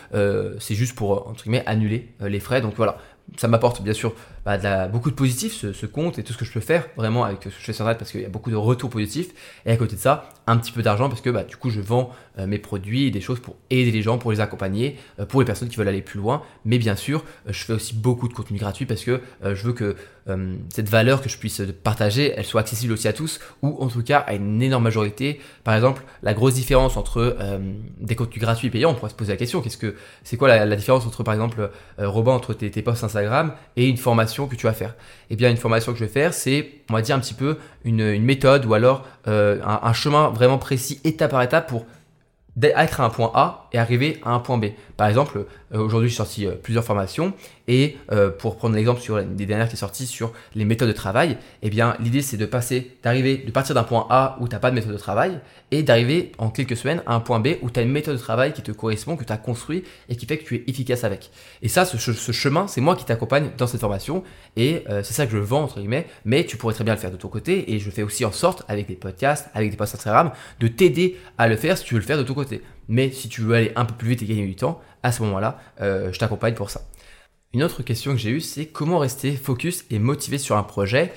c'est 0.59 0.75
juste 0.75 0.97
pour, 0.97 1.29
entre 1.29 1.45
guillemets, 1.45 1.63
annuler 1.67 2.09
les 2.21 2.41
frais, 2.41 2.63
donc 2.63 2.75
voilà, 2.77 2.97
ça 3.37 3.47
m'apporte 3.47 3.83
bien 3.83 3.93
sûr 3.93 4.15
bah, 4.45 4.89
beaucoup 4.89 5.11
de 5.11 5.15
positifs, 5.15 5.55
ce, 5.73 5.87
compte 5.87 6.19
et 6.19 6.25
tout 6.25 6.33
ce 6.33 6.39
que 6.39 6.45
je 6.45 6.53
peux 6.53 6.61
faire 6.61 6.89
vraiment 6.97 7.25
avec 7.25 7.43
ce 7.45 7.49
que 7.49 7.51
je 7.51 7.65
fais 7.65 7.73
sur 7.73 7.85
Internet 7.85 7.99
parce 7.99 8.11
qu'il 8.11 8.23
y 8.23 8.25
a 8.25 8.29
beaucoup 8.29 8.51
de 8.51 8.57
retours 8.57 8.91
positifs. 8.91 9.31
Et 9.67 9.71
à 9.71 9.77
côté 9.77 9.95
de 9.95 10.01
ça, 10.01 10.31
un 10.47 10.57
petit 10.57 10.73
peu 10.73 10.83
d'argent 10.83 11.09
parce 11.09 11.21
que 11.21 11.31
bah, 11.31 11.45
du 11.45 11.57
coup, 11.57 11.71
je 11.71 11.81
vends 11.81 12.11
euh, 12.39 12.47
mes 12.47 12.59
produits 12.59 13.07
et 13.07 13.11
des 13.11 13.21
choses 13.21 13.41
pour 13.41 13.57
aider 13.71 13.91
les 13.91 14.03
gens, 14.03 14.19
pour 14.19 14.33
les 14.33 14.41
accompagner, 14.41 14.97
euh, 15.21 15.27
pour 15.27 15.41
les 15.41 15.47
personnes 15.47 15.69
qui 15.69 15.77
veulent 15.77 15.89
aller 15.89 16.03
plus 16.03 16.19
loin. 16.19 16.43
Mais 16.65 16.79
bien 16.79 16.97
sûr, 16.97 17.25
euh, 17.47 17.53
je 17.53 17.65
fais 17.65 17.73
aussi 17.75 17.95
beaucoup 17.95 18.27
de 18.27 18.33
contenu 18.33 18.59
gratuit 18.59 18.87
parce 18.87 19.05
que 19.05 19.21
je 19.43 19.63
veux 19.63 19.73
que 19.73 19.97
cette 20.69 20.89
valeur 20.89 21.21
que 21.21 21.29
je 21.29 21.37
puisse 21.37 21.63
partager, 21.83 22.33
elle 22.37 22.45
soit 22.45 22.61
accessible 22.61 22.93
aussi 22.93 23.09
à 23.09 23.13
tous 23.13 23.41
ou 23.61 23.77
en 23.81 23.89
tout 23.89 24.05
cas 24.05 24.19
à 24.19 24.35
une 24.35 24.63
énorme 24.63 24.85
majorité. 24.85 25.41
Par 25.65 25.75
exemple, 25.75 26.05
la 26.23 26.33
grosse 26.33 26.55
différence 26.55 26.97
entre 26.97 27.37
des 27.99 28.15
contenus 28.15 28.41
gratuits 28.41 28.69
et 28.69 28.71
payants, 28.71 28.91
on 28.91 28.95
pourrait 28.95 29.11
se 29.11 29.17
poser 29.17 29.33
la 29.33 29.37
question 29.37 29.61
qu'est-ce 29.61 29.77
que 29.77 29.97
c'est 30.23 30.37
quoi 30.37 30.47
la, 30.47 30.77
différence 30.77 31.05
entre 31.07 31.25
par 31.25 31.35
exemple 31.35 31.69
Robin 31.99 32.31
entre 32.31 32.55
tes 32.55 32.83
posts 32.83 33.03
Instagram 33.03 33.53
et 33.75 33.89
une 33.89 33.97
formation 33.97 34.32
que 34.49 34.57
tu 34.57 34.67
vas 34.67 34.73
faire 34.73 34.95
Eh 35.31 35.37
bien, 35.37 35.51
une 35.51 35.57
formation 35.57 35.93
que 35.93 35.99
je 35.99 36.05
vais 36.05 36.11
faire, 36.11 36.35
c'est, 36.35 36.71
on 36.91 36.95
va 36.95 37.03
dire 37.03 37.17
un 37.17 37.21
petit 37.21 37.35
peu 37.35 37.59
une, 37.85 38.23
méthode 38.23 38.65
ou 38.67 38.75
alors 38.75 39.07
euh, 39.29 39.61
un, 39.65 39.93
chemin 39.93 40.31
vraiment 40.31 40.59
précis, 40.59 41.01
étape 41.05 41.31
par 41.31 41.43
étape, 41.43 41.69
pour 41.69 41.87
être 42.63 43.01
à 43.01 43.05
un 43.05 43.11
point 43.11 43.31
A 43.35 43.69
et 43.73 43.79
arriver 43.79 44.21
à 44.25 44.31
un 44.31 44.39
point 44.39 44.59
B. 44.59 44.67
Par 45.03 45.09
exemple, 45.09 45.47
euh, 45.75 45.81
aujourd'hui 45.81 46.09
j'ai 46.09 46.15
sorti 46.15 46.47
euh, 46.47 46.53
plusieurs 46.53 46.85
formations 46.85 47.33
et 47.67 47.97
euh, 48.13 48.31
pour 48.31 48.57
prendre 48.57 48.77
l'exemple 48.77 49.01
sur 49.01 49.19
les 49.19 49.47
dernières 49.47 49.67
qui 49.67 49.75
est 49.75 49.77
sortie 49.77 50.07
sur 50.07 50.33
les 50.55 50.65
méthodes 50.65 50.87
de 50.87 50.93
travail, 50.93 51.39
eh 51.63 51.71
bien 51.71 51.97
l'idée 51.99 52.23
c'est 52.23 52.37
de 52.37 52.47
passer, 52.47 52.97
d'arriver, 53.03 53.39
de 53.39 53.51
partir 53.51 53.75
d'un 53.75 53.83
point 53.83 54.07
A 54.11 54.37
où 54.39 54.47
tu 54.47 54.55
n'as 54.55 54.61
pas 54.61 54.71
de 54.71 54.77
méthode 54.77 54.93
de 54.93 54.99
travail 54.99 55.41
et 55.73 55.83
d'arriver 55.83 56.31
en 56.39 56.51
quelques 56.51 56.77
semaines 56.77 57.03
à 57.05 57.17
un 57.17 57.19
point 57.19 57.41
B 57.41 57.49
où 57.63 57.71
tu 57.71 57.81
as 57.81 57.83
une 57.83 57.91
méthode 57.91 58.15
de 58.15 58.21
travail 58.21 58.53
qui 58.53 58.63
te 58.63 58.71
correspond, 58.71 59.17
que 59.17 59.25
tu 59.25 59.33
as 59.33 59.39
construit 59.39 59.83
et 60.09 60.15
qui 60.15 60.25
fait 60.25 60.39
que 60.39 60.45
tu 60.45 60.55
es 60.55 60.65
efficace 60.69 61.03
avec. 61.03 61.33
Et 61.63 61.69
ça, 61.69 61.85
ce, 61.85 61.99
ce 61.99 62.31
chemin, 62.31 62.69
c'est 62.69 62.81
moi 62.81 62.95
qui 62.95 63.05
t'accompagne 63.05 63.51
dans 63.59 63.67
cette 63.67 63.81
formation 63.81 64.23
et 64.57 64.85
c'est 64.87 65.15
ça 65.15 65.27
que 65.27 65.33
je 65.33 65.39
vends 65.39 65.65
entre 65.65 65.81
guillemets, 65.81 66.07
mais 66.25 66.45
tu 66.45 66.57
pourrais 66.57 66.75
très 66.75 66.85
bien 66.85 66.95
le 66.95 67.01
faire 67.01 67.11
de 67.11 67.17
ton 67.17 67.27
côté 67.27 67.73
et 67.73 67.81
je 67.81 67.91
fais 67.91 68.05
aussi 68.05 68.25
en 68.25 68.31
sorte 68.31 68.63
avec 68.69 68.87
des 68.87 68.95
podcasts, 68.95 69.49
avec 69.53 69.73
des 69.73 69.77
posts 69.77 69.97
Instagram, 69.97 70.31
de 70.61 70.69
t'aider 70.69 71.19
à 71.39 71.49
le 71.49 71.57
faire 71.57 71.77
si 71.77 71.83
tu 71.83 71.95
veux 71.95 72.01
le 72.01 72.07
faire 72.07 72.19
de 72.19 72.23
ton 72.23 72.35
côté. 72.35 72.63
Mais 72.89 73.11
si 73.11 73.29
tu 73.29 73.41
veux 73.41 73.55
aller 73.55 73.73
un 73.77 73.85
peu 73.85 73.95
plus 73.95 74.11
vite 74.11 74.23
et 74.23 74.27
gagner 74.27 74.47
du 74.47 74.57
temps, 74.57 74.81
à 75.03 75.13
ce 75.13 75.23
moment-là, 75.23 75.59
euh, 75.81 76.13
je 76.13 76.19
t'accompagne 76.19 76.55
pour 76.55 76.71
ça. 76.71 76.83
Une 77.53 77.63
autre 77.63 77.83
question 77.83 78.13
que 78.13 78.19
j'ai 78.19 78.31
eue, 78.31 78.41
c'est 78.41 78.67
comment 78.67 78.99
rester 78.99 79.33
focus 79.33 79.85
et 79.91 79.99
motivé 79.99 80.39
sur 80.39 80.57
un 80.57 80.63
projet? 80.63 81.13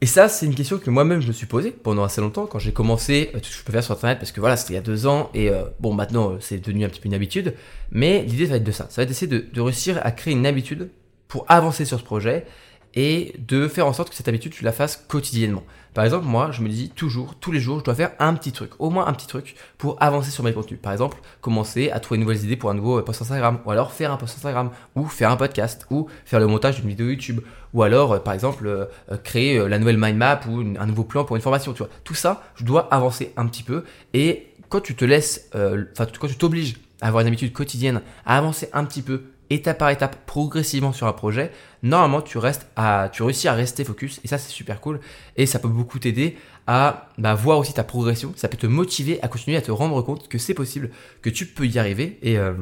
Et 0.00 0.06
ça, 0.06 0.28
c'est 0.28 0.46
une 0.46 0.54
question 0.54 0.78
que 0.78 0.90
moi-même 0.90 1.20
je 1.20 1.28
me 1.28 1.32
suis 1.32 1.46
posée 1.46 1.70
pendant 1.70 2.04
assez 2.04 2.20
longtemps 2.20 2.46
quand 2.46 2.58
j'ai 2.58 2.72
commencé 2.72 3.30
euh, 3.34 3.38
tout 3.38 3.46
ce 3.46 3.52
que 3.52 3.58
je 3.60 3.64
peux 3.64 3.72
faire 3.72 3.84
sur 3.84 3.94
Internet, 3.94 4.18
parce 4.18 4.32
que 4.32 4.40
voilà, 4.40 4.56
c'était 4.56 4.74
il 4.74 4.76
y 4.76 4.78
a 4.78 4.82
deux 4.82 5.06
ans, 5.06 5.30
et 5.34 5.48
euh, 5.48 5.64
bon, 5.80 5.94
maintenant 5.94 6.36
c'est 6.40 6.58
devenu 6.58 6.84
un 6.84 6.88
petit 6.88 7.00
peu 7.00 7.06
une 7.06 7.14
habitude, 7.14 7.54
mais 7.90 8.22
l'idée 8.22 8.44
va 8.46 8.56
être 8.56 8.64
de 8.64 8.72
ça, 8.72 8.86
ça 8.90 8.96
va 8.96 9.02
être 9.04 9.08
d'essayer 9.08 9.28
de, 9.28 9.46
de 9.50 9.60
réussir 9.60 10.00
à 10.02 10.10
créer 10.10 10.34
une 10.34 10.46
habitude 10.46 10.90
pour 11.26 11.46
avancer 11.48 11.84
sur 11.84 11.98
ce 11.98 12.04
projet 12.04 12.44
et 12.94 13.34
de 13.38 13.68
faire 13.68 13.86
en 13.86 13.92
sorte 13.92 14.10
que 14.10 14.14
cette 14.14 14.28
habitude, 14.28 14.52
tu 14.52 14.64
la 14.64 14.72
fasses 14.72 14.96
quotidiennement. 14.96 15.64
Par 15.94 16.04
exemple, 16.04 16.26
moi, 16.26 16.50
je 16.50 16.60
me 16.60 16.68
dis 16.68 16.90
toujours, 16.90 17.36
tous 17.36 17.52
les 17.52 17.60
jours, 17.60 17.78
je 17.78 17.84
dois 17.84 17.94
faire 17.94 18.10
un 18.18 18.34
petit 18.34 18.50
truc, 18.50 18.72
au 18.80 18.90
moins 18.90 19.06
un 19.06 19.12
petit 19.12 19.28
truc 19.28 19.54
pour 19.78 19.96
avancer 20.02 20.32
sur 20.32 20.42
mes 20.42 20.52
contenus. 20.52 20.80
Par 20.82 20.92
exemple, 20.92 21.18
commencer 21.40 21.90
à 21.92 22.00
trouver 22.00 22.18
de 22.18 22.24
nouvelles 22.24 22.44
idées 22.44 22.56
pour 22.56 22.70
un 22.70 22.74
nouveau 22.74 23.00
post 23.02 23.22
Instagram, 23.22 23.60
ou 23.64 23.70
alors 23.70 23.92
faire 23.92 24.10
un 24.10 24.16
post 24.16 24.36
Instagram, 24.36 24.70
ou 24.96 25.06
faire 25.06 25.30
un 25.30 25.36
podcast, 25.36 25.86
ou 25.90 26.08
faire 26.24 26.40
le 26.40 26.48
montage 26.48 26.80
d'une 26.80 26.88
vidéo 26.88 27.08
YouTube, 27.08 27.40
ou 27.74 27.82
alors, 27.82 28.12
euh, 28.12 28.18
par 28.18 28.34
exemple, 28.34 28.66
euh, 28.66 28.86
euh, 29.12 29.16
créer 29.16 29.68
la 29.68 29.78
nouvelle 29.78 29.98
mind 29.98 30.16
map 30.16 30.40
ou 30.48 30.60
un 30.60 30.86
nouveau 30.86 31.04
plan 31.04 31.24
pour 31.24 31.36
une 31.36 31.42
formation. 31.42 31.72
Tu 31.72 31.78
vois, 31.78 31.90
tout 32.02 32.14
ça, 32.14 32.42
je 32.56 32.64
dois 32.64 32.92
avancer 32.92 33.32
un 33.36 33.46
petit 33.46 33.62
peu. 33.62 33.84
Et 34.14 34.48
quand 34.68 34.80
tu 34.80 34.96
te 34.96 35.04
laisses, 35.04 35.48
enfin, 35.52 36.06
quand 36.18 36.26
tu 36.26 36.36
t'obliges 36.36 36.74
à 37.00 37.08
avoir 37.08 37.20
une 37.20 37.28
habitude 37.28 37.52
quotidienne, 37.52 38.00
à 38.26 38.38
avancer 38.38 38.68
un 38.72 38.84
petit 38.84 39.02
peu 39.02 39.22
étape 39.50 39.78
par 39.78 39.90
étape, 39.90 40.26
progressivement 40.26 40.92
sur 40.92 41.06
un 41.06 41.12
projet, 41.12 41.50
normalement 41.82 42.22
tu 42.22 42.38
restes 42.38 42.66
à, 42.76 43.10
tu 43.12 43.22
réussis 43.22 43.48
à 43.48 43.52
rester 43.52 43.84
focus 43.84 44.20
et 44.24 44.28
ça 44.28 44.38
c'est 44.38 44.50
super 44.50 44.80
cool 44.80 45.00
et 45.36 45.46
ça 45.46 45.58
peut 45.58 45.68
beaucoup 45.68 45.98
t'aider 45.98 46.36
à 46.66 47.08
bah, 47.18 47.34
voir 47.34 47.58
aussi 47.58 47.74
ta 47.74 47.84
progression, 47.84 48.32
ça 48.36 48.48
peut 48.48 48.56
te 48.56 48.66
motiver 48.66 49.20
à 49.22 49.28
continuer 49.28 49.56
à 49.56 49.62
te 49.62 49.70
rendre 49.70 50.00
compte 50.02 50.28
que 50.28 50.38
c'est 50.38 50.54
possible, 50.54 50.90
que 51.22 51.30
tu 51.30 51.46
peux 51.46 51.66
y 51.66 51.78
arriver 51.78 52.18
et 52.22 52.38
euh, 52.38 52.54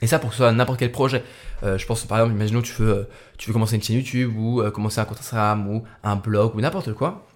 et 0.00 0.08
ça 0.08 0.18
pour 0.18 0.34
soit 0.34 0.50
n'importe 0.50 0.80
quel 0.80 0.90
projet. 0.90 1.22
Euh, 1.62 1.78
je 1.78 1.86
pense 1.86 2.04
par 2.04 2.18
exemple, 2.18 2.34
imaginons 2.34 2.62
tu 2.62 2.72
veux 2.74 2.90
euh, 2.90 3.04
tu 3.38 3.48
veux 3.48 3.52
commencer 3.52 3.76
une 3.76 3.82
chaîne 3.82 3.96
YouTube 3.96 4.36
ou 4.36 4.62
commencer 4.72 5.00
un 5.00 5.04
compte 5.04 5.20
Instagram 5.20 5.68
ou 5.68 5.84
un 6.02 6.16
blog 6.16 6.56
ou 6.56 6.60
n'importe 6.60 6.92
quoi. 6.94 7.26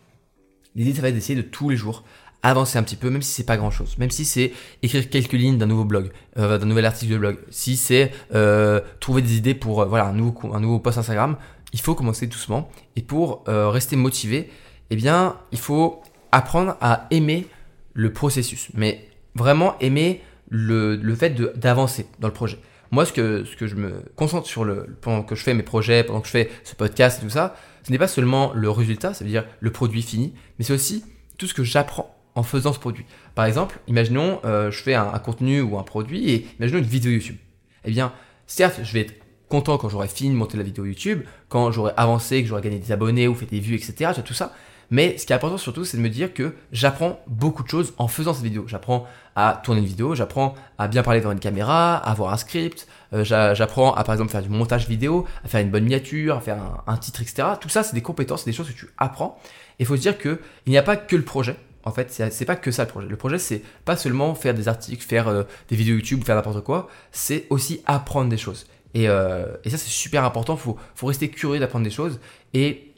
L'idée 0.74 0.94
ça 0.94 1.02
va 1.02 1.08
être 1.08 1.14
d'essayer 1.14 1.36
de 1.36 1.46
tous 1.46 1.70
les 1.70 1.76
jours 1.76 2.04
avancer 2.42 2.78
un 2.78 2.82
petit 2.82 2.96
peu, 2.96 3.10
même 3.10 3.22
si 3.22 3.32
c'est 3.32 3.46
pas 3.46 3.56
grand 3.56 3.70
chose, 3.70 3.98
même 3.98 4.10
si 4.10 4.24
c'est 4.24 4.52
écrire 4.82 5.08
quelques 5.08 5.32
lignes 5.32 5.58
d'un 5.58 5.66
nouveau 5.66 5.84
blog, 5.84 6.10
euh, 6.38 6.58
d'un 6.58 6.66
nouvel 6.66 6.84
article 6.84 7.12
de 7.12 7.18
blog, 7.18 7.38
si 7.50 7.76
c'est 7.76 8.12
euh, 8.34 8.80
trouver 9.00 9.22
des 9.22 9.36
idées 9.36 9.54
pour 9.54 9.82
euh, 9.82 9.86
voilà 9.86 10.06
un 10.06 10.12
nouveau 10.12 10.54
un 10.54 10.60
nouveau 10.60 10.78
post 10.78 10.98
Instagram, 10.98 11.36
il 11.72 11.80
faut 11.80 11.94
commencer 11.94 12.26
doucement. 12.26 12.70
Et 12.94 13.02
pour 13.02 13.44
rester 13.46 13.96
motivé, 13.96 14.50
eh 14.90 14.96
bien 14.96 15.36
il 15.52 15.58
faut 15.58 16.00
apprendre 16.32 16.76
à 16.80 17.06
aimer 17.10 17.46
le 17.92 18.12
processus, 18.12 18.68
mais 18.74 19.08
vraiment 19.34 19.78
aimer 19.80 20.22
le, 20.48 20.96
le 20.96 21.14
fait 21.14 21.30
d'avancer 21.58 22.06
dans 22.20 22.28
le 22.28 22.34
projet. 22.34 22.58
Moi, 22.92 23.04
ce 23.04 23.12
que, 23.12 23.44
ce 23.44 23.56
que 23.56 23.66
je 23.66 23.74
me 23.74 24.02
concentre 24.14 24.46
sur 24.46 24.64
le, 24.64 24.96
pendant 25.00 25.22
que 25.22 25.34
je 25.34 25.42
fais 25.42 25.54
mes 25.54 25.62
projets, 25.62 26.04
pendant 26.04 26.20
que 26.20 26.28
je 26.28 26.32
fais 26.32 26.50
ce 26.64 26.74
podcast 26.74 27.18
et 27.18 27.24
tout 27.24 27.30
ça, 27.30 27.56
ce 27.82 27.90
n'est 27.90 27.98
pas 27.98 28.08
seulement 28.08 28.52
le 28.54 28.70
résultat, 28.70 29.12
cest 29.12 29.22
à 29.22 29.24
dire 29.24 29.44
le 29.60 29.70
produit 29.70 30.02
fini, 30.02 30.34
mais 30.58 30.64
c'est 30.64 30.72
aussi 30.72 31.04
tout 31.36 31.46
ce 31.46 31.54
que 31.54 31.64
j'apprends 31.64 32.15
en 32.36 32.42
faisant 32.42 32.72
ce 32.72 32.78
produit. 32.78 33.04
Par 33.34 33.46
exemple, 33.46 33.80
imaginons, 33.88 34.40
euh, 34.44 34.70
je 34.70 34.80
fais 34.80 34.94
un, 34.94 35.18
contenu 35.18 35.60
ou 35.62 35.78
un 35.78 35.82
produit 35.82 36.30
et 36.30 36.46
imaginons 36.58 36.78
une 36.78 36.84
vidéo 36.84 37.10
YouTube. 37.10 37.36
Eh 37.84 37.90
bien, 37.90 38.12
certes, 38.46 38.80
je 38.84 38.92
vais 38.92 39.00
être 39.00 39.14
content 39.48 39.78
quand 39.78 39.88
j'aurai 39.88 40.06
fini 40.08 40.30
de 40.30 40.36
monter 40.36 40.56
la 40.56 40.62
vidéo 40.62 40.84
YouTube, 40.84 41.22
quand 41.48 41.72
j'aurai 41.72 41.92
avancé, 41.96 42.42
que 42.42 42.48
j'aurai 42.48 42.62
gagné 42.62 42.78
des 42.78 42.92
abonnés 42.92 43.26
ou 43.26 43.34
fait 43.34 43.46
des 43.46 43.60
vues, 43.60 43.74
etc. 43.74 44.12
Tout 44.24 44.34
ça. 44.34 44.52
Mais 44.90 45.18
ce 45.18 45.26
qui 45.26 45.32
est 45.32 45.36
important 45.36 45.58
surtout, 45.58 45.84
c'est 45.84 45.96
de 45.96 46.02
me 46.02 46.08
dire 46.08 46.32
que 46.32 46.54
j'apprends 46.70 47.18
beaucoup 47.26 47.64
de 47.64 47.68
choses 47.68 47.94
en 47.98 48.06
faisant 48.06 48.34
cette 48.34 48.44
vidéo. 48.44 48.64
J'apprends 48.68 49.06
à 49.34 49.60
tourner 49.64 49.80
une 49.80 49.86
vidéo, 49.86 50.14
j'apprends 50.14 50.54
à 50.78 50.86
bien 50.86 51.02
parler 51.02 51.20
devant 51.20 51.32
une 51.32 51.40
caméra, 51.40 51.96
à 51.96 52.10
avoir 52.10 52.32
un 52.32 52.36
script, 52.36 52.86
euh, 53.12 53.24
j'apprends 53.24 53.94
à 53.94 54.04
par 54.04 54.14
exemple 54.14 54.30
faire 54.30 54.42
du 54.42 54.48
montage 54.48 54.86
vidéo, 54.88 55.26
à 55.44 55.48
faire 55.48 55.60
une 55.60 55.70
bonne 55.70 55.84
miniature, 55.84 56.36
à 56.36 56.40
faire 56.40 56.58
un, 56.58 56.84
un 56.86 56.96
titre, 56.98 57.20
etc. 57.22 57.48
Tout 57.60 57.68
ça, 57.68 57.82
c'est 57.82 57.94
des 57.94 58.02
compétences, 58.02 58.44
c'est 58.44 58.50
des 58.50 58.56
choses 58.56 58.68
que 58.68 58.78
tu 58.78 58.88
apprends. 58.96 59.38
Et 59.78 59.82
il 59.82 59.86
faut 59.86 59.96
se 59.96 60.02
dire 60.02 60.18
qu'il 60.18 60.38
n'y 60.68 60.78
a 60.78 60.82
pas 60.82 60.96
que 60.96 61.16
le 61.16 61.22
projet, 61.22 61.56
en 61.86 61.92
fait, 61.92 62.10
c'est 62.10 62.44
pas 62.44 62.56
que 62.56 62.72
ça 62.72 62.82
le 62.82 62.88
projet. 62.88 63.06
Le 63.06 63.16
projet, 63.16 63.38
c'est 63.38 63.62
pas 63.84 63.96
seulement 63.96 64.34
faire 64.34 64.54
des 64.54 64.66
articles, 64.66 65.04
faire 65.04 65.28
euh, 65.28 65.44
des 65.68 65.76
vidéos 65.76 65.94
YouTube, 65.94 66.24
faire 66.24 66.34
n'importe 66.34 66.64
quoi, 66.64 66.88
c'est 67.12 67.46
aussi 67.48 67.80
apprendre 67.86 68.28
des 68.28 68.36
choses. 68.36 68.66
Et, 68.92 69.08
euh, 69.08 69.46
et 69.64 69.70
ça, 69.70 69.78
c'est 69.78 69.88
super 69.88 70.24
important. 70.24 70.56
Faut, 70.56 70.76
faut 70.96 71.06
rester 71.06 71.30
curieux 71.30 71.60
d'apprendre 71.60 71.84
des 71.84 71.92
choses. 71.92 72.18
Et 72.54 72.92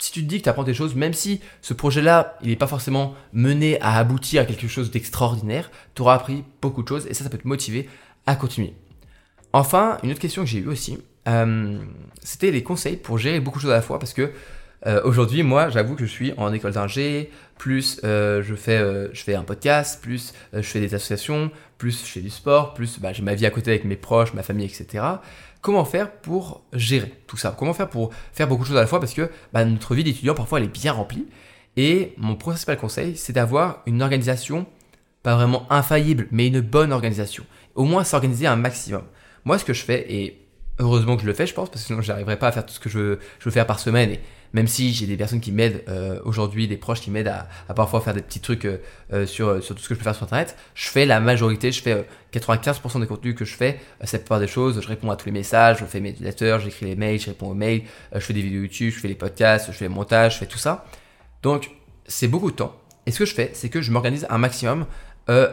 si 0.00 0.10
tu 0.10 0.22
te 0.22 0.26
dis 0.26 0.38
que 0.38 0.44
tu 0.44 0.48
apprends 0.48 0.64
des 0.64 0.72
choses, 0.72 0.94
même 0.94 1.12
si 1.12 1.42
ce 1.60 1.74
projet-là, 1.74 2.38
il 2.40 2.48
n'est 2.48 2.56
pas 2.56 2.66
forcément 2.66 3.14
mené 3.34 3.78
à 3.82 3.98
aboutir 3.98 4.40
à 4.40 4.44
quelque 4.46 4.68
chose 4.68 4.90
d'extraordinaire, 4.90 5.70
tu 5.94 6.00
auras 6.00 6.14
appris 6.14 6.42
beaucoup 6.62 6.82
de 6.82 6.88
choses 6.88 7.06
et 7.08 7.12
ça, 7.12 7.24
ça 7.24 7.28
peut 7.28 7.36
te 7.36 7.46
motiver 7.46 7.90
à 8.26 8.36
continuer. 8.36 8.72
Enfin, 9.52 9.98
une 10.02 10.12
autre 10.12 10.20
question 10.20 10.44
que 10.44 10.48
j'ai 10.48 10.60
eue 10.60 10.68
aussi, 10.68 10.96
euh, 11.28 11.78
c'était 12.22 12.52
les 12.52 12.62
conseils 12.62 12.96
pour 12.96 13.18
gérer 13.18 13.38
beaucoup 13.38 13.58
de 13.58 13.62
choses 13.62 13.72
à 13.72 13.74
la 13.74 13.82
fois 13.82 13.98
parce 13.98 14.14
que 14.14 14.32
euh, 14.86 15.00
aujourd'hui, 15.04 15.42
moi, 15.42 15.68
j'avoue 15.68 15.94
que 15.94 16.04
je 16.04 16.10
suis 16.10 16.32
en 16.36 16.52
école 16.52 16.72
d'ingé, 16.72 17.30
plus 17.58 18.00
euh, 18.04 18.42
je, 18.42 18.54
fais, 18.54 18.78
je 19.12 19.22
fais 19.22 19.34
un 19.34 19.42
podcast, 19.42 20.00
plus 20.02 20.32
je 20.52 20.62
fais 20.62 20.80
des 20.80 20.94
associations, 20.94 21.50
plus 21.78 22.00
je 22.04 22.10
fais 22.10 22.20
du 22.20 22.30
sport, 22.30 22.74
plus 22.74 22.98
bah, 22.98 23.12
j'ai 23.12 23.22
ma 23.22 23.34
vie 23.34 23.46
à 23.46 23.50
côté 23.50 23.70
avec 23.70 23.84
mes 23.84 23.96
proches, 23.96 24.32
ma 24.34 24.42
famille, 24.42 24.66
etc. 24.66 25.04
Comment 25.60 25.84
faire 25.84 26.10
pour 26.10 26.62
gérer 26.72 27.12
tout 27.26 27.36
ça? 27.36 27.54
Comment 27.56 27.74
faire 27.74 27.88
pour 27.88 28.10
faire 28.32 28.48
beaucoup 28.48 28.62
de 28.62 28.68
choses 28.68 28.78
à 28.78 28.80
la 28.80 28.86
fois? 28.86 29.00
Parce 29.00 29.12
que 29.12 29.30
bah, 29.52 29.64
notre 29.64 29.94
vie 29.94 30.04
d'étudiant, 30.04 30.34
parfois, 30.34 30.58
elle 30.58 30.64
est 30.64 30.68
bien 30.68 30.92
remplie. 30.92 31.26
Et 31.76 32.14
mon 32.16 32.34
principal 32.34 32.78
conseil, 32.78 33.16
c'est 33.16 33.32
d'avoir 33.32 33.82
une 33.86 34.02
organisation, 34.02 34.66
pas 35.22 35.34
vraiment 35.34 35.70
infaillible, 35.70 36.28
mais 36.30 36.48
une 36.48 36.60
bonne 36.60 36.92
organisation. 36.92 37.44
Au 37.74 37.84
moins 37.84 38.04
s'organiser 38.04 38.46
un 38.46 38.56
maximum. 38.56 39.02
Moi, 39.44 39.58
ce 39.58 39.64
que 39.64 39.74
je 39.74 39.84
fais, 39.84 40.12
et 40.12 40.46
heureusement 40.78 41.16
que 41.16 41.22
je 41.22 41.26
le 41.26 41.34
fais, 41.34 41.46
je 41.46 41.54
pense, 41.54 41.68
parce 41.68 41.82
que 41.82 41.86
sinon, 41.88 42.00
je 42.00 42.08
n'arriverais 42.08 42.38
pas 42.38 42.48
à 42.48 42.52
faire 42.52 42.64
tout 42.64 42.74
ce 42.74 42.80
que 42.80 42.88
je 42.88 42.98
veux, 42.98 43.18
je 43.38 43.44
veux 43.44 43.50
faire 43.50 43.66
par 43.66 43.80
semaine. 43.80 44.16
Même 44.52 44.66
si 44.66 44.92
j'ai 44.92 45.06
des 45.06 45.16
personnes 45.16 45.40
qui 45.40 45.52
m'aident 45.52 45.82
euh, 45.88 46.20
aujourd'hui, 46.24 46.66
des 46.66 46.76
proches 46.76 47.00
qui 47.00 47.10
m'aident 47.10 47.28
à, 47.68 47.74
parfois 47.74 48.00
faire 48.00 48.14
des 48.14 48.22
petits 48.22 48.40
trucs 48.40 48.64
euh, 48.64 48.78
euh, 49.12 49.26
sur, 49.26 49.62
sur 49.62 49.74
tout 49.74 49.82
ce 49.82 49.88
que 49.88 49.94
je 49.94 49.98
peux 49.98 50.04
faire 50.04 50.14
sur 50.14 50.24
Internet, 50.24 50.56
je 50.74 50.88
fais 50.88 51.06
la 51.06 51.20
majorité, 51.20 51.70
je 51.72 51.80
fais 51.80 52.06
95% 52.32 53.00
des 53.00 53.06
contenus 53.06 53.34
que 53.34 53.44
je 53.44 53.54
fais, 53.54 53.80
c'est 54.04 54.18
la 54.18 54.18
plupart 54.20 54.40
des 54.40 54.46
choses, 54.46 54.80
je 54.80 54.88
réponds 54.88 55.10
à 55.10 55.16
tous 55.16 55.26
les 55.26 55.32
messages, 55.32 55.78
je 55.78 55.84
fais 55.84 56.00
mes 56.00 56.12
lettres, 56.12 56.58
j'écris 56.60 56.86
les 56.86 56.96
mails, 56.96 57.20
je 57.20 57.26
réponds 57.26 57.50
aux 57.50 57.54
mails, 57.54 57.82
je 58.12 58.20
fais 58.20 58.32
des 58.32 58.42
vidéos 58.42 58.62
YouTube, 58.62 58.92
je 58.94 59.00
fais 59.00 59.08
les 59.08 59.14
podcasts, 59.14 59.66
je 59.68 59.76
fais 59.76 59.84
les 59.84 59.94
montages, 59.94 60.34
je 60.34 60.38
fais 60.38 60.46
tout 60.46 60.58
ça. 60.58 60.84
Donc, 61.42 61.70
c'est 62.06 62.28
beaucoup 62.28 62.50
de 62.50 62.56
temps. 62.56 62.76
Et 63.06 63.12
ce 63.12 63.18
que 63.20 63.24
je 63.24 63.34
fais, 63.34 63.50
c'est 63.54 63.68
que 63.68 63.80
je 63.80 63.90
m'organise 63.90 64.26
un 64.30 64.38
maximum 64.38 64.86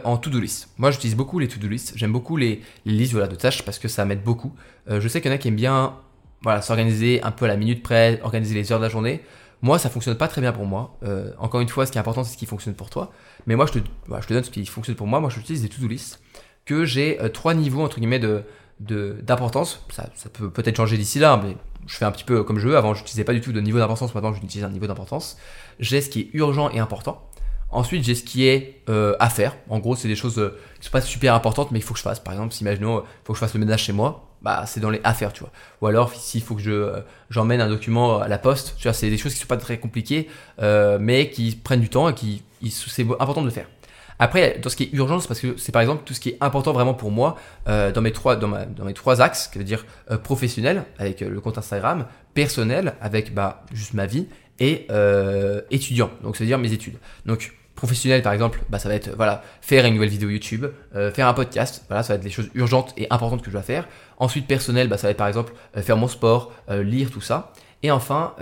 en 0.04 0.16
to-do 0.16 0.40
list. 0.40 0.70
Moi, 0.76 0.90
j'utilise 0.90 1.14
beaucoup 1.14 1.38
les 1.38 1.46
to-do 1.46 1.68
list. 1.68 1.92
J'aime 1.94 2.10
beaucoup 2.10 2.36
les, 2.36 2.62
listes 2.84 3.12
voilà, 3.12 3.28
de 3.28 3.36
tâches 3.36 3.62
parce 3.62 3.78
que 3.78 3.86
ça 3.86 4.04
m'aide 4.04 4.24
beaucoup. 4.24 4.52
je 4.88 5.06
sais 5.06 5.20
qu'il 5.20 5.30
y 5.30 5.32
en 5.32 5.36
a 5.36 5.38
qui 5.38 5.46
aiment 5.46 5.54
bien 5.54 5.94
voilà, 6.42 6.62
s'organiser 6.62 7.22
un 7.22 7.30
peu 7.30 7.44
à 7.44 7.48
la 7.48 7.56
minute 7.56 7.82
près, 7.82 8.20
organiser 8.22 8.54
les 8.54 8.72
heures 8.72 8.78
de 8.78 8.84
la 8.84 8.90
journée. 8.90 9.22
Moi, 9.60 9.78
ça 9.78 9.90
fonctionne 9.90 10.16
pas 10.16 10.28
très 10.28 10.40
bien 10.40 10.52
pour 10.52 10.66
moi. 10.66 10.96
Euh, 11.02 11.32
encore 11.38 11.60
une 11.60 11.68
fois, 11.68 11.84
ce 11.84 11.90
qui 11.90 11.98
est 11.98 12.00
important, 12.00 12.22
c'est 12.22 12.32
ce 12.32 12.38
qui 12.38 12.46
fonctionne 12.46 12.74
pour 12.74 12.90
toi. 12.90 13.10
Mais 13.46 13.56
moi, 13.56 13.66
je 13.66 13.72
te, 13.72 13.78
je 13.78 14.26
te 14.26 14.32
donne 14.32 14.44
ce 14.44 14.50
qui 14.50 14.64
fonctionne 14.66 14.96
pour 14.96 15.08
moi. 15.08 15.18
Moi, 15.20 15.30
j'utilise 15.30 15.62
des 15.62 15.68
to-do 15.68 15.88
list 15.88 16.20
que 16.64 16.84
j'ai 16.84 17.20
euh, 17.20 17.28
trois 17.28 17.54
niveaux 17.54 17.82
entre 17.82 17.98
guillemets 17.98 18.18
de 18.18 18.44
d'importance. 18.80 19.84
ça, 19.90 20.08
ça 20.14 20.28
peut 20.28 20.50
peut-être 20.50 20.76
changer 20.76 20.96
d'ici 20.96 21.18
là, 21.18 21.40
mais 21.42 21.56
je 21.88 21.96
fais 21.96 22.04
un 22.04 22.12
petit 22.12 22.22
peu 22.22 22.44
comme 22.44 22.60
je 22.60 22.68
veux. 22.68 22.76
Avant, 22.76 22.94
je 22.94 23.00
n'utilisais 23.00 23.24
pas 23.24 23.32
du 23.32 23.40
tout 23.40 23.52
de 23.52 23.60
niveau 23.60 23.78
d'importance. 23.78 24.14
Maintenant, 24.14 24.32
j'utilise 24.32 24.62
un 24.62 24.70
niveau 24.70 24.86
d'importance. 24.86 25.36
J'ai 25.80 26.00
ce 26.00 26.08
qui 26.08 26.20
est 26.20 26.30
urgent 26.34 26.70
et 26.70 26.78
important. 26.78 27.28
Ensuite, 27.70 28.04
j'ai 28.04 28.14
ce 28.14 28.22
qui 28.22 28.46
est 28.46 28.82
euh, 28.88 29.16
à 29.18 29.28
faire. 29.28 29.56
En 29.68 29.78
gros, 29.78 29.96
c'est 29.96 30.08
des 30.08 30.16
choses 30.16 30.38
euh, 30.38 30.56
qui 30.78 30.86
sont 30.86 30.92
pas 30.92 31.00
super 31.00 31.34
importantes, 31.34 31.70
mais 31.70 31.78
il 31.80 31.82
faut 31.82 31.92
que 31.92 31.98
je 31.98 32.04
fasse. 32.04 32.20
Par 32.20 32.32
exemple, 32.32 32.54
si 32.54 32.62
imaginons, 32.62 33.00
il 33.00 33.24
faut 33.24 33.32
que 33.32 33.38
je 33.38 33.40
fasse 33.40 33.54
le 33.54 33.60
ménage 33.60 33.82
chez 33.82 33.92
moi 33.92 34.27
bah 34.42 34.64
c'est 34.66 34.80
dans 34.80 34.90
les 34.90 35.00
affaires, 35.04 35.32
tu 35.32 35.40
vois. 35.40 35.52
Ou 35.80 35.86
alors 35.86 36.12
s'il 36.14 36.42
faut 36.42 36.54
que 36.54 36.62
je 36.62 36.70
euh, 36.70 37.00
j'emmène 37.30 37.60
un 37.60 37.68
document 37.68 38.20
à 38.20 38.28
la 38.28 38.38
poste, 38.38 38.74
tu 38.76 38.84
vois, 38.84 38.92
c'est 38.92 39.10
des 39.10 39.18
choses 39.18 39.34
qui 39.34 39.40
sont 39.40 39.46
pas 39.46 39.56
très 39.56 39.78
compliquées, 39.78 40.28
euh, 40.60 40.98
mais 41.00 41.30
qui 41.30 41.56
prennent 41.56 41.80
du 41.80 41.88
temps 41.88 42.08
et 42.08 42.14
qui 42.14 42.42
c'est 42.70 43.06
important 43.20 43.40
de 43.40 43.46
le 43.46 43.52
faire. 43.52 43.66
Après, 44.20 44.58
dans 44.60 44.68
ce 44.68 44.74
qui 44.74 44.84
est 44.84 44.92
urgent, 44.94 45.20
c'est 45.20 45.28
parce 45.28 45.38
que 45.38 45.56
c'est 45.56 45.70
par 45.70 45.80
exemple 45.80 46.02
tout 46.04 46.12
ce 46.12 46.18
qui 46.18 46.30
est 46.30 46.38
important 46.40 46.72
vraiment 46.72 46.94
pour 46.94 47.12
moi 47.12 47.36
euh, 47.68 47.92
dans 47.92 48.00
mes 48.00 48.10
trois 48.10 48.34
dans, 48.34 48.48
ma, 48.48 48.64
dans 48.64 48.84
mes 48.84 48.94
trois 48.94 49.20
axes, 49.20 49.48
qui 49.48 49.58
veut 49.58 49.64
dire 49.64 49.86
professionnel 50.24 50.84
avec 50.98 51.20
le 51.20 51.40
compte 51.40 51.58
Instagram, 51.58 52.06
personnel 52.34 52.94
avec 53.00 53.32
bah 53.32 53.64
juste 53.72 53.94
ma 53.94 54.06
vie 54.06 54.26
et 54.60 54.88
étudiant, 55.70 56.10
donc 56.22 56.36
c'est 56.36 56.44
à 56.44 56.46
dire 56.46 56.58
mes 56.58 56.72
études. 56.72 56.98
Donc 57.26 57.54
professionnel 57.78 58.22
par 58.22 58.32
exemple, 58.32 58.60
bah, 58.68 58.80
ça 58.80 58.88
va 58.88 58.96
être 58.96 59.10
voilà, 59.16 59.42
faire 59.60 59.86
une 59.86 59.94
nouvelle 59.94 60.08
vidéo 60.08 60.28
YouTube, 60.28 60.66
euh, 60.96 61.12
faire 61.12 61.28
un 61.28 61.32
podcast, 61.32 61.84
voilà, 61.86 62.02
ça 62.02 62.12
va 62.12 62.18
être 62.18 62.24
les 62.24 62.30
choses 62.30 62.50
urgentes 62.54 62.92
et 62.96 63.06
importantes 63.08 63.40
que 63.40 63.46
je 63.46 63.52
dois 63.52 63.62
faire. 63.62 63.86
Ensuite 64.18 64.48
personnel, 64.48 64.88
bah, 64.88 64.98
ça 64.98 65.06
va 65.06 65.12
être 65.12 65.16
par 65.16 65.28
exemple 65.28 65.52
euh, 65.76 65.82
faire 65.82 65.96
mon 65.96 66.08
sport, 66.08 66.52
euh, 66.70 66.82
lire 66.82 67.10
tout 67.10 67.20
ça. 67.20 67.52
Et 67.82 67.90
enfin, 67.92 68.34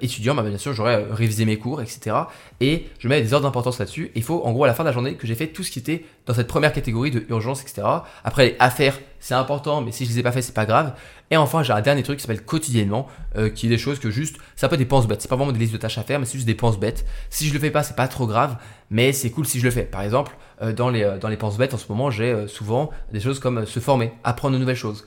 étudiant, 0.00 0.34
bah, 0.36 0.42
bien 0.42 0.56
sûr, 0.56 0.72
j'aurais 0.72 1.04
révisé 1.10 1.44
mes 1.44 1.58
cours, 1.58 1.82
etc. 1.82 2.16
Et 2.60 2.86
je 3.00 3.08
mets 3.08 3.20
des 3.20 3.34
ordres 3.34 3.44
d'importance 3.44 3.78
là-dessus. 3.80 4.12
Il 4.14 4.22
faut, 4.22 4.42
en 4.44 4.52
gros, 4.52 4.64
à 4.64 4.66
la 4.68 4.74
fin 4.74 4.84
de 4.84 4.88
la 4.88 4.92
journée, 4.92 5.14
que 5.14 5.26
j'ai 5.26 5.34
fait 5.34 5.48
tout 5.48 5.64
ce 5.64 5.70
qui 5.72 5.80
était 5.80 6.04
dans 6.26 6.34
cette 6.34 6.46
première 6.46 6.72
catégorie 6.72 7.10
de 7.10 7.24
urgence, 7.28 7.62
etc. 7.62 7.82
Après, 8.22 8.46
les 8.46 8.56
affaires, 8.60 8.96
c'est 9.24 9.34
important, 9.34 9.80
mais 9.80 9.90
si 9.90 10.04
je 10.04 10.10
les 10.10 10.18
ai 10.18 10.22
pas 10.22 10.32
fait, 10.32 10.42
c'est 10.42 10.54
pas 10.54 10.66
grave. 10.66 10.92
Et 11.30 11.36
enfin, 11.38 11.62
j'ai 11.62 11.72
un 11.72 11.80
dernier 11.80 12.02
truc 12.02 12.18
qui 12.18 12.22
s'appelle 12.22 12.44
quotidiennement, 12.44 13.08
euh, 13.36 13.48
qui 13.48 13.66
est 13.66 13.68
des 13.70 13.78
choses 13.78 13.98
que 13.98 14.10
juste, 14.10 14.36
ça 14.54 14.68
peut 14.68 14.74
être 14.74 14.80
des 14.80 14.84
penses 14.84 15.08
bêtes. 15.08 15.22
C'est 15.22 15.28
pas 15.28 15.36
vraiment 15.36 15.52
des 15.52 15.58
listes 15.58 15.72
de 15.72 15.78
tâches 15.78 15.96
à 15.96 16.02
faire, 16.02 16.20
mais 16.20 16.26
c'est 16.26 16.34
juste 16.34 16.46
des 16.46 16.54
penses 16.54 16.78
bêtes. 16.78 17.06
Si 17.30 17.48
je 17.48 17.54
le 17.54 17.58
fais 17.58 17.70
pas, 17.70 17.82
c'est 17.82 17.96
pas 17.96 18.06
trop 18.06 18.26
grave, 18.26 18.58
mais 18.90 19.14
c'est 19.14 19.30
cool 19.30 19.46
si 19.46 19.60
je 19.60 19.64
le 19.64 19.70
fais. 19.70 19.84
Par 19.84 20.02
exemple, 20.02 20.36
euh, 20.60 20.72
dans 20.74 20.90
les 20.90 21.02
euh, 21.02 21.18
dans 21.18 21.28
les 21.28 21.38
penses 21.38 21.56
bêtes, 21.56 21.72
en 21.72 21.78
ce 21.78 21.86
moment, 21.88 22.10
j'ai 22.10 22.46
souvent 22.48 22.90
des 23.12 23.20
choses 23.20 23.38
comme 23.38 23.64
se 23.64 23.80
former, 23.80 24.12
apprendre 24.24 24.54
de 24.54 24.60
nouvelles 24.60 24.76
choses, 24.76 25.06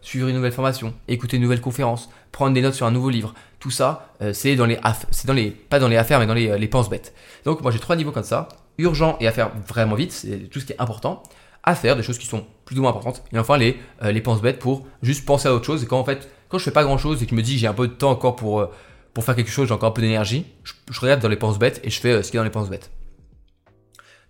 suivre 0.00 0.28
une 0.28 0.36
nouvelle 0.36 0.52
formation, 0.52 0.94
écouter 1.08 1.36
une 1.36 1.42
nouvelle 1.42 1.60
conférence, 1.60 2.08
prendre 2.34 2.52
des 2.52 2.60
notes 2.60 2.74
sur 2.74 2.86
un 2.86 2.90
nouveau 2.90 3.10
livre. 3.10 3.32
Tout 3.58 3.70
ça, 3.70 4.10
c'est 4.32 4.56
dans 4.56 4.66
les 4.66 4.78
c'est 5.10 5.26
dans 5.26 5.32
les 5.32 5.50
pas 5.50 5.78
dans 5.78 5.88
les 5.88 5.96
affaires, 5.96 6.18
mais 6.20 6.26
dans 6.26 6.34
les 6.34 6.58
les 6.58 6.68
penses 6.68 6.90
bêtes. 6.90 7.14
Donc 7.46 7.62
moi, 7.62 7.70
j'ai 7.70 7.78
trois 7.78 7.96
niveaux 7.96 8.12
comme 8.12 8.24
ça 8.24 8.48
urgent 8.78 9.16
et 9.20 9.26
à 9.26 9.32
faire 9.32 9.50
vraiment 9.68 9.94
vite, 9.94 10.12
c'est 10.12 10.50
tout 10.50 10.60
ce 10.60 10.66
qui 10.66 10.72
est 10.72 10.80
important 10.80 11.22
à 11.62 11.74
faire, 11.74 11.96
des 11.96 12.02
choses 12.02 12.18
qui 12.18 12.26
sont 12.26 12.44
plus 12.64 12.78
ou 12.78 12.82
moins 12.82 12.90
importantes. 12.90 13.22
Et 13.32 13.38
enfin, 13.38 13.56
les, 13.56 13.78
euh, 14.02 14.12
les 14.12 14.20
penses 14.20 14.42
bêtes 14.42 14.58
pour 14.58 14.86
juste 15.02 15.24
penser 15.24 15.48
à 15.48 15.54
autre 15.54 15.64
chose. 15.64 15.82
Et 15.82 15.86
quand 15.86 15.98
en 15.98 16.04
fait, 16.04 16.28
quand 16.48 16.58
je 16.58 16.64
fais 16.64 16.70
pas 16.70 16.84
grand 16.84 16.98
chose 16.98 17.22
et 17.22 17.24
que 17.24 17.30
je 17.30 17.34
me 17.34 17.42
dis 17.42 17.58
j'ai 17.58 17.66
un 17.66 17.72
peu 17.72 17.88
de 17.88 17.92
temps 17.92 18.10
encore 18.10 18.36
pour, 18.36 18.60
euh, 18.60 18.70
pour 19.14 19.24
faire 19.24 19.34
quelque 19.34 19.50
chose, 19.50 19.68
j'ai 19.68 19.74
encore 19.74 19.88
un 19.88 19.92
peu 19.92 20.02
d'énergie, 20.02 20.44
je, 20.62 21.00
regarde 21.00 21.20
dans 21.20 21.28
les 21.28 21.36
penses 21.36 21.58
bêtes 21.58 21.80
et 21.82 21.90
je 21.90 21.98
fais 21.98 22.12
euh, 22.12 22.22
ce 22.22 22.30
qui 22.30 22.36
est 22.36 22.40
dans 22.40 22.44
les 22.44 22.50
penses 22.50 22.68
bêtes. 22.68 22.90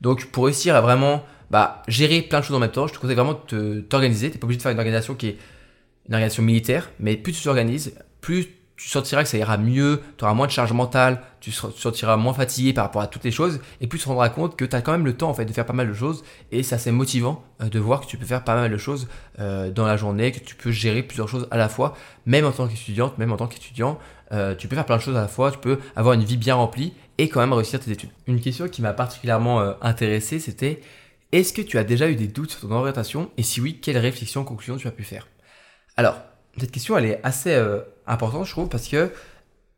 Donc, 0.00 0.26
pour 0.26 0.44
réussir 0.44 0.76
à 0.76 0.80
vraiment 0.80 1.25
bah, 1.50 1.82
gérer 1.88 2.23
plein 2.23 2.40
de 2.40 2.44
choses 2.44 2.56
en 2.56 2.61
même 2.61 2.70
temps, 2.70 2.87
je 2.87 2.94
te 2.94 2.99
conseille 2.99 3.16
vraiment 3.16 3.40
de 3.49 3.80
t'organiser. 3.80 4.28
Tu 4.28 4.37
n'es 4.37 4.40
pas 4.40 4.44
obligé 4.44 4.58
de 4.58 4.62
faire 4.62 4.73
une 4.73 4.78
organisation 4.78 5.14
qui 5.14 5.28
est 5.28 5.38
une 6.08 6.14
organisation 6.14 6.42
militaire, 6.42 6.90
mais 7.00 7.16
plus 7.16 7.32
tu 7.32 7.42
t'organises, 7.42 7.94
plus 8.20 8.49
tu 8.76 8.88
sentiras 8.88 9.23
que 9.23 9.28
ça 9.28 9.38
ira 9.38 9.56
mieux, 9.56 10.02
tu 10.18 10.25
auras 10.25 10.34
moins 10.34 10.46
de 10.46 10.52
charge 10.52 10.73
mentale, 10.73 11.23
tu 11.40 11.52
sentiras 11.52 12.16
moins 12.16 12.34
fatigué 12.34 12.73
par 12.73 12.84
rapport 12.84 13.02
à 13.02 13.06
toutes 13.06 13.23
les 13.23 13.30
choses, 13.30 13.61
et 13.80 13.87
puis 13.87 13.99
tu 13.99 14.04
te 14.04 14.08
rendras 14.08 14.30
compte 14.30 14.56
que 14.56 14.64
tu 14.64 14.75
as 14.75 14.82
quand 14.82 14.92
même 14.92 15.04
le 15.04 15.16
temps 15.16 15.30
en 15.30 15.34
fait 15.34 15.44
de 15.44 15.52
faire 15.52 15.64
pas 15.64 15.73
mal 15.73 15.88
de 15.88 15.94
choses, 15.94 16.25
et 16.50 16.62
c'est 16.62 16.75
assez 16.75 16.90
motivant 16.90 17.44
euh, 17.62 17.68
de 17.68 17.78
voir 17.78 18.00
que 18.00 18.06
tu 18.06 18.16
peux 18.16 18.26
faire 18.26 18.42
pas 18.42 18.56
mal 18.56 18.70
de 18.70 18.76
choses 18.76 19.06
euh, 19.38 19.70
dans 19.70 19.87
la 19.87 19.96
journée, 19.96 20.32
que 20.32 20.40
tu 20.40 20.56
peux 20.56 20.73
gérer 20.73 21.02
plusieurs 21.02 21.28
choses 21.28 21.46
à 21.52 21.56
la 21.56 21.68
fois, 21.68 21.96
même 22.26 22.44
en 22.44 22.52
tant 22.52 22.66
qu'étudiante, 22.66 23.16
même 23.18 23.32
en 23.32 23.37
tant 23.37 23.46
qu'étudiant, 23.46 23.99
euh, 24.32 24.56
tu 24.56 24.66
peux 24.66 24.75
faire 24.75 24.87
plein 24.87 24.96
de 24.96 25.02
choses 25.02 25.16
à 25.16 25.20
la 25.20 25.28
fois, 25.28 25.52
tu 25.52 25.58
peux 25.58 25.78
avoir 25.94 26.14
une 26.14 26.25
vie 26.25 26.37
bien 26.37 26.56
remplie 26.56 26.94
et 27.18 27.28
quand 27.28 27.40
même 27.40 27.52
réussir 27.52 27.78
tes 27.78 27.92
études. 27.92 28.11
Une 28.26 28.40
question 28.40 28.66
qui 28.66 28.82
m'a 28.82 28.92
particulièrement 28.92 29.75
intéressé, 29.82 30.40
c'était 30.40 30.80
est-ce 31.30 31.52
que 31.52 31.62
tu 31.62 31.78
as 31.78 31.84
déjà 31.84 32.08
eu 32.08 32.16
des 32.16 32.26
doutes 32.26 32.50
sur 32.50 32.61
ton 32.61 32.73
orientation, 32.73 33.30
et 33.37 33.44
si 33.44 33.61
oui, 33.61 33.78
quelles 33.80 33.99
réflexions, 33.99 34.42
conclusions 34.42 34.76
tu 34.76 34.88
as 34.88 34.92
pu 34.92 35.04
faire? 35.04 35.28
Alors, 35.96 36.16
cette 36.58 36.72
question, 36.72 36.96
elle 36.98 37.06
est 37.06 37.20
assez 37.22 37.52
euh, 37.52 37.80
importante, 38.06 38.46
je 38.46 38.50
trouve, 38.50 38.68
parce 38.68 38.88
que 38.88 39.12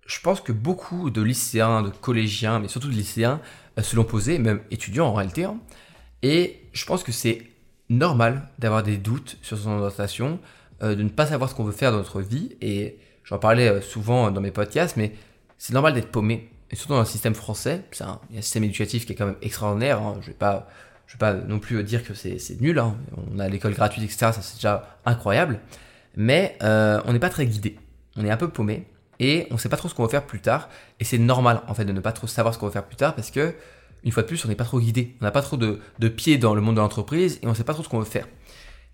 je 0.06 0.20
pense 0.20 0.40
que 0.40 0.52
beaucoup 0.52 1.10
de 1.10 1.20
lycéens, 1.20 1.82
de 1.82 1.90
collégiens, 1.90 2.58
mais 2.58 2.68
surtout 2.68 2.88
de 2.88 2.94
lycéens, 2.94 3.40
euh, 3.78 3.82
se 3.82 3.96
l'ont 3.96 4.04
posé, 4.04 4.38
même 4.38 4.60
étudiants 4.70 5.06
en 5.06 5.14
réalité. 5.14 5.44
Hein. 5.44 5.58
et 6.22 6.60
je 6.72 6.84
pense 6.84 7.02
que 7.02 7.12
c'est 7.12 7.42
normal 7.88 8.48
d'avoir 8.58 8.82
des 8.82 8.96
doutes 8.96 9.38
sur 9.42 9.58
son 9.58 9.70
orientation, 9.70 10.40
euh, 10.82 10.94
de 10.94 11.02
ne 11.02 11.08
pas 11.08 11.26
savoir 11.26 11.48
ce 11.50 11.54
qu'on 11.54 11.64
veut 11.64 11.72
faire 11.72 11.92
dans 11.92 11.98
notre 11.98 12.20
vie. 12.20 12.56
Et 12.60 12.98
j'en 13.24 13.38
parlais 13.38 13.80
souvent 13.80 14.30
dans 14.30 14.40
mes 14.40 14.50
podcasts, 14.50 14.96
mais 14.96 15.12
c'est 15.58 15.72
normal 15.72 15.94
d'être 15.94 16.10
paumé. 16.10 16.50
Et 16.70 16.76
surtout 16.76 16.94
dans 16.94 17.00
le 17.00 17.06
système 17.06 17.34
français, 17.34 17.82
c'est 17.92 18.04
un, 18.04 18.20
un, 18.36 18.42
système 18.42 18.64
éducatif 18.64 19.06
qui 19.06 19.12
est 19.12 19.14
quand 19.14 19.26
même 19.26 19.36
extraordinaire. 19.40 20.02
Hein. 20.02 20.14
Je 20.20 20.30
ne 20.30 20.34
vais, 20.34 20.56
vais 20.56 21.18
pas 21.18 21.34
non 21.34 21.58
plus 21.60 21.82
dire 21.84 22.04
que 22.04 22.12
c'est 22.12 22.60
nul. 22.60 22.78
Hein. 22.78 22.96
On 23.32 23.38
a 23.38 23.48
l'école 23.48 23.74
gratuite, 23.74 24.04
etc. 24.04 24.32
Ça, 24.32 24.42
c'est 24.42 24.56
déjà 24.56 24.98
incroyable 25.04 25.60
mais 26.16 26.56
euh, 26.62 27.00
on 27.04 27.12
n'est 27.12 27.18
pas 27.18 27.30
très 27.30 27.46
guidé. 27.46 27.78
On 28.16 28.24
est 28.24 28.30
un 28.30 28.36
peu 28.36 28.48
paumé 28.48 28.86
et 29.20 29.46
on 29.50 29.54
ne 29.54 29.58
sait 29.58 29.68
pas 29.68 29.76
trop 29.76 29.88
ce 29.88 29.94
qu'on 29.94 30.02
va 30.02 30.08
faire 30.08 30.26
plus 30.26 30.40
tard. 30.40 30.68
Et 31.00 31.04
c'est 31.04 31.18
normal 31.18 31.62
en 31.68 31.74
fait 31.74 31.84
de 31.84 31.92
ne 31.92 32.00
pas 32.00 32.12
trop 32.12 32.26
savoir 32.26 32.54
ce 32.54 32.58
qu'on 32.58 32.66
va 32.66 32.72
faire 32.72 32.86
plus 32.86 32.96
tard 32.96 33.14
parce 33.14 33.30
que 33.30 33.54
une 34.04 34.12
fois 34.12 34.22
de 34.22 34.28
plus, 34.28 34.44
on 34.44 34.48
n'est 34.48 34.54
pas 34.54 34.64
trop 34.64 34.78
guidé. 34.80 35.16
On 35.20 35.24
n'a 35.24 35.32
pas 35.32 35.42
trop 35.42 35.56
de, 35.56 35.80
pieds 36.08 36.38
dans 36.38 36.54
le 36.54 36.60
monde 36.60 36.76
de 36.76 36.80
l'entreprise 36.80 37.40
et 37.42 37.46
on 37.46 37.50
ne 37.50 37.54
sait 37.54 37.64
pas 37.64 37.74
trop 37.74 37.82
ce 37.82 37.88
qu'on 37.88 37.98
veut 37.98 38.04
faire. 38.04 38.28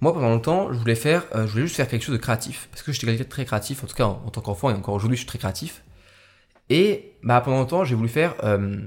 Moi, 0.00 0.12
pendant 0.14 0.30
longtemps, 0.30 0.72
je 0.72 0.78
voulais 0.78 0.94
faire, 0.94 1.24
euh, 1.34 1.46
je 1.46 1.52
voulais 1.52 1.64
juste 1.64 1.76
faire 1.76 1.86
quelque 1.86 2.02
chose 2.02 2.14
de 2.14 2.20
créatif 2.20 2.68
parce 2.72 2.82
que 2.82 2.92
j'étais 2.92 3.06
quelqu'un 3.06 3.24
de 3.24 3.28
très 3.28 3.44
créatif. 3.44 3.84
En 3.84 3.86
tout 3.86 3.94
cas, 3.94 4.06
en, 4.06 4.30
tant 4.30 4.40
qu'enfant 4.40 4.70
et 4.70 4.72
encore 4.72 4.94
aujourd'hui, 4.94 5.16
je 5.16 5.20
suis 5.20 5.28
très 5.28 5.38
créatif. 5.38 5.84
Et 6.70 7.12
bah, 7.22 7.40
pendant 7.42 7.58
longtemps, 7.58 7.84
j'ai 7.84 7.94
voulu 7.94 8.08
faire 8.08 8.34
euh, 8.42 8.78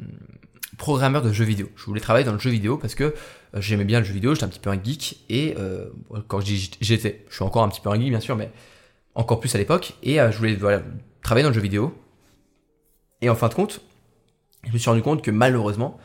programmeur 0.78 1.22
de 1.22 1.32
jeux 1.32 1.46
vidéo. 1.46 1.70
Je 1.76 1.86
voulais 1.86 2.02
travailler 2.02 2.26
dans 2.26 2.34
le 2.34 2.40
jeu 2.40 2.50
vidéo 2.50 2.78
parce 2.78 2.96
que 2.96 3.14
j'aimais 3.62 3.86
bien 3.86 4.00
le 4.00 4.06
jeu 4.06 4.14
vidéo, 4.14 4.34
j'étais 4.34 4.46
un 4.46 4.50
petit 4.50 4.60
peu 4.60 4.70
un 4.70 4.82
geek, 4.82 5.24
et 5.30 5.56
euh, 5.58 5.90
quand 6.28 6.40
je 6.40 6.46
dis 6.46 6.72
j'étais, 6.82 7.26
je 7.30 7.36
suis 7.36 7.44
encore 7.44 7.64
un 7.64 7.70
petit 7.70 7.82
peu 7.82 7.90
un 7.90 8.00
geek 8.00 8.10
bien 8.10 8.20
sûr, 8.20 8.36
mais 8.36 8.52
encore 9.16 9.40
plus 9.40 9.54
à 9.56 9.58
l'époque, 9.58 9.94
et 10.04 10.20
euh, 10.20 10.32
je 10.32 10.38
voulais 10.38 10.58
travailler 11.22 11.44
dans 11.44 11.50
le 11.50 11.56
jeu 11.56 11.62
vidéo. 11.62 11.94
Et 13.22 13.30
en 13.30 13.36
fin 13.36 13.48
de 13.48 13.54
compte, 13.54 13.82
je 14.68 14.72
me 14.72 14.78
suis 14.78 14.90
rendu 14.90 15.02
compte 15.02 15.22
que 15.22 15.32
malheureusement, 15.32 15.98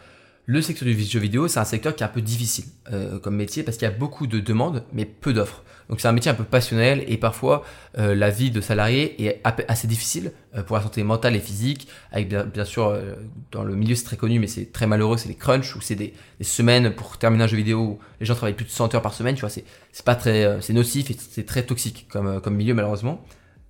le 0.50 0.62
secteur 0.62 0.84
du 0.88 1.00
jeu 1.00 1.20
vidéo, 1.20 1.46
c'est 1.46 1.60
un 1.60 1.64
secteur 1.64 1.94
qui 1.94 2.02
est 2.02 2.06
un 2.06 2.10
peu 2.10 2.20
difficile 2.20 2.64
euh, 2.92 3.20
comme 3.20 3.36
métier 3.36 3.62
parce 3.62 3.76
qu'il 3.76 3.86
y 3.86 3.90
a 3.90 3.94
beaucoup 3.94 4.26
de 4.26 4.40
demandes, 4.40 4.82
mais 4.92 5.04
peu 5.04 5.32
d'offres. 5.32 5.62
Donc 5.88 6.00
c'est 6.00 6.08
un 6.08 6.12
métier 6.12 6.28
un 6.28 6.34
peu 6.34 6.42
passionnel 6.42 7.04
et 7.06 7.18
parfois 7.18 7.62
euh, 7.98 8.16
la 8.16 8.30
vie 8.30 8.50
de 8.50 8.60
salarié 8.60 9.24
est 9.24 9.40
assez 9.44 9.86
difficile 9.86 10.32
euh, 10.56 10.64
pour 10.64 10.74
la 10.74 10.82
santé 10.82 11.04
mentale 11.04 11.36
et 11.36 11.38
physique. 11.38 11.86
Bien, 12.12 12.64
sûr, 12.64 12.98
dans 13.52 13.62
le 13.62 13.76
milieu 13.76 13.94
c'est 13.94 14.02
très 14.02 14.16
connu, 14.16 14.40
mais 14.40 14.48
c'est 14.48 14.72
très 14.72 14.88
malheureux, 14.88 15.18
c'est 15.18 15.28
les 15.28 15.36
crunchs 15.36 15.76
ou 15.76 15.80
c'est 15.80 15.94
des, 15.94 16.14
semaines 16.42 16.92
pour 16.96 17.16
terminer 17.16 17.44
un 17.44 17.46
jeu 17.46 17.56
vidéo 17.56 17.78
où 17.78 17.98
les 18.18 18.26
gens 18.26 18.34
travaillent 18.34 18.54
plus 18.54 18.64
de 18.64 18.70
100 18.70 18.92
heures 18.96 19.02
par 19.02 19.14
semaine. 19.14 19.36
Tu 19.36 19.42
vois, 19.42 19.50
c'est 19.50 19.64
pas 20.04 20.16
très, 20.16 20.58
nocif 20.70 21.12
et 21.12 21.16
c'est 21.16 21.46
très 21.46 21.62
toxique 21.62 22.08
comme 22.10 22.40
comme 22.40 22.56
milieu 22.56 22.74
malheureusement. 22.74 23.24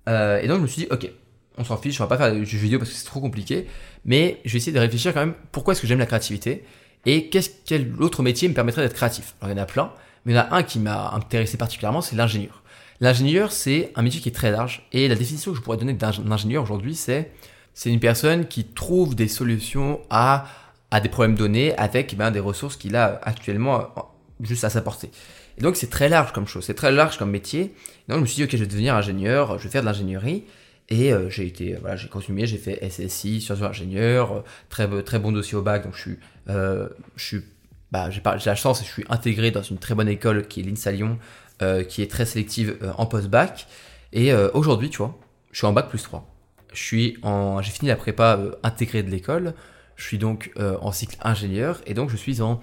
et 0.07 0.47
donc 0.47 0.57
je 0.57 0.61
me 0.63 0.67
suis 0.67 0.81
dit, 0.81 0.87
ok, 0.89 1.11
on 1.57 1.63
s'en 1.63 1.77
fiche, 1.77 1.99
on 1.99 2.05
va 2.05 2.07
pas 2.07 2.17
faire 2.17 2.33
du 2.33 2.45
jeu 2.45 2.57
vidéo 2.57 2.79
parce 2.79 2.91
que 2.91 2.97
c'est 2.97 3.05
trop 3.05 3.19
compliqué, 3.19 3.67
mais 4.05 4.39
je 4.45 4.51
vais 4.51 4.57
essayer 4.57 4.71
de 4.71 4.79
réfléchir 4.79 5.13
quand 5.13 5.19
même 5.19 5.35
pourquoi 5.51 5.73
est-ce 5.73 5.81
que 5.81 5.87
j'aime 5.87 5.99
la 5.99 6.05
créativité 6.05 6.63
et 7.05 7.29
qu'est-ce 7.29 7.49
quel 7.65 7.93
autre 7.99 8.23
métier 8.23 8.47
me 8.47 8.53
permettrait 8.53 8.83
d'être 8.83 8.93
créatif? 8.93 9.35
Alors 9.41 9.53
il 9.53 9.57
y 9.57 9.59
en 9.59 9.63
a 9.63 9.65
plein, 9.65 9.91
mais 10.25 10.33
il 10.33 10.35
y 10.35 10.39
en 10.39 10.43
a 10.43 10.55
un 10.55 10.63
qui 10.63 10.79
m'a 10.79 11.11
intéressé 11.11 11.57
particulièrement, 11.57 12.01
c'est 12.01 12.15
l'ingénieur. 12.15 12.63
L'ingénieur, 12.99 13.51
c'est 13.51 13.91
un 13.95 14.03
métier 14.03 14.21
qui 14.21 14.29
est 14.29 14.33
très 14.33 14.51
large 14.51 14.87
et 14.91 15.07
la 15.07 15.15
définition 15.15 15.51
que 15.51 15.57
je 15.57 15.63
pourrais 15.63 15.77
donner 15.77 15.93
d'un 15.93 16.11
ingénieur 16.31 16.63
aujourd'hui, 16.63 16.95
c'est 16.95 17.31
c'est 17.73 17.89
une 17.89 17.99
personne 17.99 18.47
qui 18.47 18.65
trouve 18.65 19.15
des 19.15 19.27
solutions 19.27 20.01
à, 20.09 20.45
à 20.91 20.99
des 20.99 21.09
problèmes 21.09 21.35
donnés 21.35 21.75
avec 21.77 22.15
ben, 22.17 22.29
des 22.29 22.39
ressources 22.39 22.75
qu'il 22.75 22.95
a 22.95 23.19
actuellement 23.23 23.87
juste 24.41 24.63
à 24.63 24.69
sa 24.69 24.81
portée. 24.81 25.09
Et 25.57 25.61
donc 25.61 25.75
c'est 25.75 25.89
très 25.89 26.09
large 26.09 26.31
comme 26.33 26.47
chose, 26.47 26.65
c'est 26.65 26.73
très 26.73 26.91
large 26.91 27.17
comme 27.17 27.31
métier. 27.31 27.73
donc 28.07 28.17
je 28.17 28.21
me 28.21 28.25
suis 28.25 28.35
dit 28.35 28.43
ok 28.43 28.51
je 28.51 28.57
vais 28.57 28.67
devenir 28.67 28.95
ingénieur, 28.95 29.57
je 29.57 29.63
vais 29.63 29.69
faire 29.69 29.81
de 29.81 29.87
l'ingénierie. 29.87 30.43
Et 30.91 31.13
euh, 31.13 31.29
j'ai 31.29 31.47
été, 31.47 31.75
voilà, 31.75 31.95
j'ai 31.95 32.09
continué, 32.09 32.45
j'ai 32.45 32.57
fait 32.57 32.77
SSI, 32.87 33.39
sciences 33.39 33.61
ingénieur, 33.61 34.33
euh, 34.33 34.41
très, 34.67 34.89
très 35.03 35.19
bon 35.19 35.31
dossier 35.31 35.57
au 35.57 35.61
bac, 35.61 35.85
donc 35.85 35.95
je 35.95 36.01
suis, 36.01 36.19
euh, 36.49 36.89
je 37.15 37.37
bah, 37.93 38.09
j'ai 38.09 38.21
la 38.21 38.55
chance 38.55 38.81
et 38.81 38.85
je 38.85 38.91
suis 38.91 39.05
intégré 39.09 39.51
dans 39.51 39.61
une 39.61 39.77
très 39.77 39.95
bonne 39.95 40.09
école 40.09 40.47
qui 40.47 40.59
est 40.59 40.63
l'INSA 40.63 40.91
Lyon, 40.91 41.17
qui 41.89 42.01
est 42.01 42.09
très 42.09 42.25
sélective 42.25 42.77
en 42.97 43.05
post-bac. 43.05 43.67
Et 44.13 44.33
aujourd'hui, 44.33 44.89
tu 44.89 44.99
vois, 44.99 45.19
je 45.51 45.57
suis 45.57 45.67
en 45.67 45.73
bac 45.73 45.89
plus 45.89 46.01
3. 46.01 46.25
Je 46.71 46.81
suis 46.81 47.17
en, 47.21 47.61
j'ai 47.61 47.71
fini 47.71 47.89
la 47.89 47.97
prépa 47.97 48.39
intégrée 48.63 49.03
de 49.03 49.09
l'école. 49.09 49.53
Je 49.97 50.05
suis 50.05 50.17
donc 50.17 50.53
en 50.57 50.93
cycle 50.93 51.17
ingénieur 51.21 51.81
et 51.85 51.93
donc 51.93 52.09
je 52.09 52.15
suis 52.15 52.41
en 52.41 52.61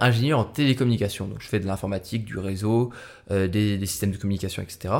ingénieur 0.00 0.38
en 0.38 0.44
télécommunication. 0.44 1.28
Donc 1.28 1.42
je 1.42 1.46
fais 1.46 1.60
de 1.60 1.66
l'informatique, 1.66 2.24
du 2.24 2.38
réseau, 2.38 2.90
des, 3.28 3.46
des, 3.76 3.86
systèmes 3.86 4.12
de 4.12 4.16
communication, 4.16 4.62
etc. 4.62 4.94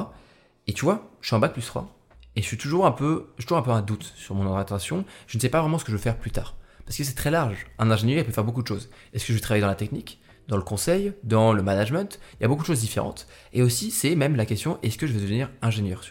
Et 0.66 0.74
tu 0.74 0.84
vois, 0.84 1.10
je 1.22 1.28
suis 1.28 1.34
en 1.34 1.38
bac 1.38 1.54
plus 1.54 1.64
3 1.64 1.99
et 2.36 2.42
je 2.42 2.46
suis 2.46 2.56
toujours 2.56 2.86
un 2.86 2.92
peu, 2.92 3.26
toujours 3.38 3.58
un 3.58 3.62
peu 3.62 3.70
un 3.70 3.82
doute 3.82 4.12
sur 4.16 4.34
mon 4.34 4.46
orientation. 4.46 5.04
Je 5.26 5.36
ne 5.36 5.40
sais 5.40 5.48
pas 5.48 5.60
vraiment 5.60 5.78
ce 5.78 5.84
que 5.84 5.90
je 5.90 5.96
veux 5.96 6.02
faire 6.02 6.18
plus 6.18 6.30
tard. 6.30 6.56
Parce 6.84 6.96
que 6.96 7.04
c'est 7.04 7.14
très 7.14 7.30
large. 7.30 7.66
Un 7.78 7.90
ingénieur, 7.90 8.18
il 8.18 8.24
peut 8.24 8.32
faire 8.32 8.44
beaucoup 8.44 8.62
de 8.62 8.68
choses. 8.68 8.88
Est-ce 9.12 9.24
que 9.24 9.32
je 9.32 9.38
vais 9.38 9.42
travailler 9.42 9.62
dans 9.62 9.68
la 9.68 9.74
technique, 9.74 10.20
dans 10.48 10.56
le 10.56 10.62
conseil, 10.62 11.12
dans 11.24 11.52
le 11.52 11.62
management? 11.62 12.20
Il 12.38 12.42
y 12.42 12.44
a 12.44 12.48
beaucoup 12.48 12.62
de 12.62 12.66
choses 12.66 12.80
différentes. 12.80 13.26
Et 13.52 13.62
aussi, 13.62 13.90
c'est 13.90 14.14
même 14.14 14.36
la 14.36 14.46
question, 14.46 14.78
est-ce 14.82 14.96
que 14.96 15.06
je 15.06 15.12
vais 15.12 15.20
devenir 15.20 15.50
ingénieur 15.62 16.02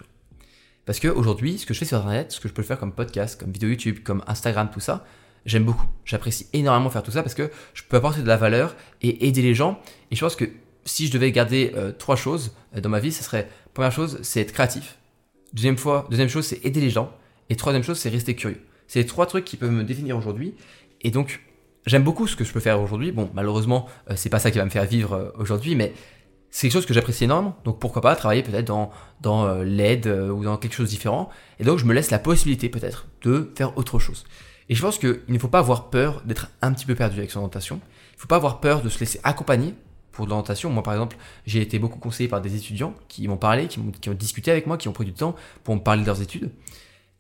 Parce 0.85 0.99
qu'aujourd'hui, 0.99 1.57
ce 1.57 1.65
que 1.65 1.73
je 1.73 1.79
fais 1.79 1.85
sur 1.85 1.97
Internet, 1.97 2.31
ce 2.31 2.39
que 2.39 2.49
je 2.49 2.53
peux 2.53 2.63
faire 2.63 2.79
comme 2.79 2.93
podcast, 2.93 3.39
comme 3.39 3.51
vidéo 3.51 3.69
YouTube, 3.69 3.99
comme 4.03 4.23
Instagram, 4.27 4.69
tout 4.71 4.79
ça, 4.81 5.05
j'aime 5.45 5.63
beaucoup. 5.63 5.87
J'apprécie 6.05 6.47
énormément 6.51 6.89
faire 6.89 7.03
tout 7.03 7.11
ça 7.11 7.23
parce 7.23 7.35
que 7.35 7.49
je 7.73 7.83
peux 7.83 7.97
apporter 7.97 8.21
de 8.21 8.27
la 8.27 8.37
valeur 8.37 8.75
et 9.01 9.27
aider 9.27 9.41
les 9.41 9.55
gens. 9.55 9.79
Et 10.11 10.15
je 10.15 10.21
pense 10.21 10.35
que 10.35 10.45
si 10.85 11.07
je 11.07 11.11
devais 11.11 11.31
garder 11.31 11.71
euh, 11.75 11.91
trois 11.91 12.15
choses 12.15 12.55
euh, 12.75 12.81
dans 12.81 12.89
ma 12.89 12.99
vie, 12.99 13.11
ce 13.11 13.23
serait, 13.23 13.49
première 13.73 13.91
chose, 13.91 14.19
c'est 14.21 14.41
être 14.41 14.51
créatif 14.51 14.98
Deuxième 15.53 15.77
fois, 15.77 16.07
deuxième 16.09 16.29
chose, 16.29 16.45
c'est 16.45 16.63
aider 16.65 16.81
les 16.81 16.89
gens. 16.89 17.11
Et 17.49 17.55
troisième 17.55 17.83
chose, 17.83 17.97
c'est 17.97 18.09
rester 18.09 18.35
curieux. 18.35 18.61
C'est 18.87 18.99
les 18.99 19.05
trois 19.05 19.25
trucs 19.25 19.45
qui 19.45 19.57
peuvent 19.57 19.71
me 19.71 19.83
définir 19.83 20.17
aujourd'hui. 20.17 20.55
Et 21.01 21.11
donc, 21.11 21.41
j'aime 21.85 22.03
beaucoup 22.03 22.27
ce 22.27 22.35
que 22.35 22.43
je 22.43 22.53
peux 22.53 22.59
faire 22.59 22.81
aujourd'hui. 22.81 23.11
Bon, 23.11 23.29
malheureusement, 23.33 23.87
euh, 24.09 24.13
c'est 24.15 24.29
pas 24.29 24.39
ça 24.39 24.51
qui 24.51 24.57
va 24.57 24.65
me 24.65 24.69
faire 24.69 24.85
vivre 24.85 25.13
euh, 25.13 25.31
aujourd'hui, 25.37 25.75
mais 25.75 25.93
c'est 26.51 26.67
quelque 26.67 26.73
chose 26.73 26.85
que 26.85 26.93
j'apprécie 26.93 27.25
énormément. 27.25 27.55
Donc, 27.65 27.79
pourquoi 27.79 28.01
pas 28.01 28.15
travailler 28.15 28.43
peut-être 28.43 28.65
dans, 28.65 28.91
dans 29.21 29.45
euh, 29.45 29.63
l'aide 29.63 30.07
ou 30.07 30.43
dans 30.43 30.57
quelque 30.57 30.73
chose 30.73 30.87
de 30.87 30.91
différent. 30.91 31.29
Et 31.59 31.63
donc, 31.63 31.79
je 31.79 31.85
me 31.85 31.93
laisse 31.93 32.11
la 32.11 32.19
possibilité 32.19 32.69
peut-être 32.69 33.07
de 33.23 33.51
faire 33.55 33.77
autre 33.77 33.99
chose. 33.99 34.25
Et 34.69 34.75
je 34.75 34.81
pense 34.81 34.99
qu'il 34.99 35.21
ne 35.27 35.39
faut 35.39 35.47
pas 35.47 35.59
avoir 35.59 35.89
peur 35.89 36.21
d'être 36.25 36.49
un 36.61 36.73
petit 36.73 36.85
peu 36.85 36.93
perdu 36.93 37.17
avec 37.17 37.31
son 37.31 37.39
orientation. 37.39 37.79
Il 38.11 38.15
ne 38.17 38.21
faut 38.21 38.27
pas 38.27 38.35
avoir 38.35 38.59
peur 38.59 38.81
de 38.81 38.89
se 38.89 38.99
laisser 38.99 39.19
accompagner 39.23 39.73
pour 40.11 40.27
l'orientation. 40.27 40.69
Moi, 40.69 40.83
par 40.83 40.93
exemple, 40.93 41.17
j'ai 41.45 41.61
été 41.61 41.79
beaucoup 41.79 41.99
conseillé 41.99 42.29
par 42.29 42.41
des 42.41 42.55
étudiants 42.55 42.93
qui 43.07 43.27
m'ont 43.27 43.37
parlé, 43.37 43.67
qui, 43.67 43.79
ont, 43.79 44.13
discuté 44.13 44.51
avec 44.51 44.67
moi, 44.67 44.77
qui 44.77 44.87
ont 44.87 44.93
pris 44.93 45.05
du 45.05 45.13
temps 45.13 45.35
pour 45.63 45.75
me 45.75 45.81
parler 45.81 46.01
de 46.01 46.07
leurs 46.07 46.21
études. 46.21 46.51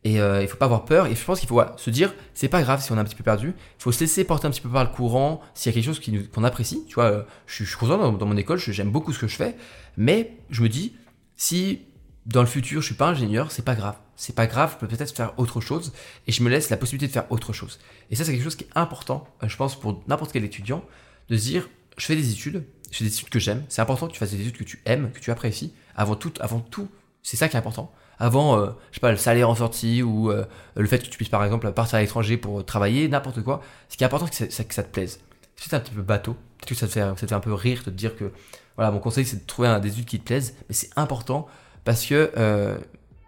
Et 0.05 0.21
euh, 0.21 0.41
il 0.41 0.47
faut 0.47 0.57
pas 0.57 0.65
avoir 0.65 0.85
peur. 0.85 1.07
Et 1.07 1.15
je 1.15 1.23
pense 1.23 1.39
qu'il 1.39 1.49
faut 1.49 1.61
se 1.75 1.89
dire, 1.89 2.13
c'est 2.33 2.47
pas 2.47 2.61
grave 2.61 2.81
si 2.81 2.91
on 2.91 2.95
est 2.95 2.99
un 2.99 3.03
petit 3.03 3.15
peu 3.15 3.23
perdu. 3.23 3.53
Il 3.79 3.83
faut 3.83 3.91
se 3.91 3.99
laisser 3.99 4.23
porter 4.23 4.47
un 4.47 4.51
petit 4.51 4.61
peu 4.61 4.69
par 4.69 4.83
le 4.83 4.89
courant 4.89 5.41
s'il 5.53 5.71
y 5.71 5.73
a 5.73 5.73
quelque 5.73 5.85
chose 5.85 6.01
qu'on 6.33 6.43
apprécie. 6.43 6.85
Tu 6.87 6.95
vois, 6.95 7.05
euh, 7.05 7.23
je, 7.47 7.63
suis, 7.63 7.75
content 7.75 8.11
dans, 8.11 8.25
mon 8.25 8.37
école, 8.37 8.57
j'aime 8.57 8.91
beaucoup 8.91 9.13
ce 9.13 9.19
que 9.19 9.27
je 9.27 9.35
fais. 9.35 9.55
Mais 9.97 10.37
je 10.49 10.63
me 10.63 10.69
dis, 10.69 10.95
si 11.35 11.81
dans 12.25 12.41
le 12.41 12.47
futur 12.47 12.81
je 12.81 12.85
suis 12.85 12.95
pas 12.95 13.07
ingénieur, 13.07 13.51
c'est 13.51 13.65
pas 13.65 13.75
grave. 13.75 13.95
C'est 14.15 14.35
pas 14.35 14.47
grave, 14.47 14.73
je 14.73 14.85
peux 14.85 14.87
peut-être 14.87 15.15
faire 15.15 15.33
autre 15.37 15.61
chose. 15.61 15.93
Et 16.27 16.31
je 16.31 16.43
me 16.43 16.49
laisse 16.49 16.69
la 16.69 16.77
possibilité 16.77 17.07
de 17.07 17.13
faire 17.13 17.31
autre 17.31 17.53
chose. 17.53 17.79
Et 18.11 18.15
ça, 18.15 18.23
c'est 18.23 18.31
quelque 18.31 18.43
chose 18.43 18.55
qui 18.55 18.65
est 18.65 18.69
important, 18.75 19.27
euh, 19.43 19.47
je 19.47 19.57
pense, 19.57 19.79
pour 19.79 20.03
n'importe 20.07 20.31
quel 20.31 20.43
étudiant, 20.43 20.83
de 21.29 21.37
se 21.37 21.43
dire, 21.43 21.69
je 21.97 22.05
fais 22.05 22.15
des 22.15 22.31
études, 22.31 22.65
fais 22.97 23.03
des 23.05 23.13
études 23.13 23.29
que 23.29 23.39
j'aime. 23.39 23.63
C'est 23.69 23.81
important 23.81 24.07
que 24.07 24.13
tu 24.13 24.19
fasses 24.19 24.31
des 24.31 24.41
études 24.41 24.57
que 24.57 24.63
tu 24.63 24.81
aimes, 24.85 25.11
que 25.11 25.19
tu 25.19 25.31
apprécies. 25.31 25.73
Avant 25.95 26.15
tout, 26.15 26.33
avant 26.39 26.59
tout, 26.59 26.89
c'est 27.23 27.37
ça 27.37 27.47
qui 27.47 27.55
est 27.55 27.59
important. 27.59 27.91
Avant, 28.19 28.59
euh, 28.59 28.71
je 28.91 28.95
sais 28.95 28.99
pas, 28.99 29.11
le 29.11 29.17
salaire 29.17 29.49
en 29.49 29.55
sortie 29.55 30.03
ou 30.03 30.29
euh, 30.29 30.45
le 30.75 30.87
fait 30.87 30.99
que 30.99 31.07
tu 31.07 31.15
puisses 31.15 31.29
par 31.29 31.43
exemple 31.43 31.71
partir 31.71 31.95
à 31.95 32.01
l'étranger 32.01 32.37
pour 32.37 32.65
travailler, 32.65 33.07
n'importe 33.07 33.41
quoi. 33.43 33.61
Ce 33.87 33.97
qui 33.97 34.03
est 34.03 34.07
important, 34.07 34.27
c'est 34.31 34.67
que, 34.67 34.73
ça 34.73 34.83
te 34.83 34.91
plaise. 34.91 35.19
C'est 35.55 35.73
un 35.73 35.79
petit 35.79 35.93
peu 35.93 36.01
bateau, 36.01 36.33
peut-être 36.33 36.69
que 36.69 36.75
ça 36.75 36.87
te, 36.87 36.91
fait, 36.91 37.01
ça 37.01 37.13
te 37.13 37.27
fait 37.27 37.33
un 37.33 37.39
peu 37.39 37.53
rire 37.53 37.79
de 37.79 37.91
te 37.91 37.95
dire 37.95 38.15
que, 38.15 38.31
voilà, 38.75 38.91
mon 38.91 38.99
conseil 38.99 39.25
c'est 39.25 39.41
de 39.41 39.45
trouver 39.45 39.67
un, 39.67 39.79
des 39.79 39.89
études 39.89 40.05
qui 40.05 40.19
te 40.19 40.25
plaisent, 40.25 40.55
mais 40.69 40.75
c'est 40.75 40.89
important 40.95 41.47
parce 41.83 42.05
que 42.05 42.31
euh, 42.37 42.77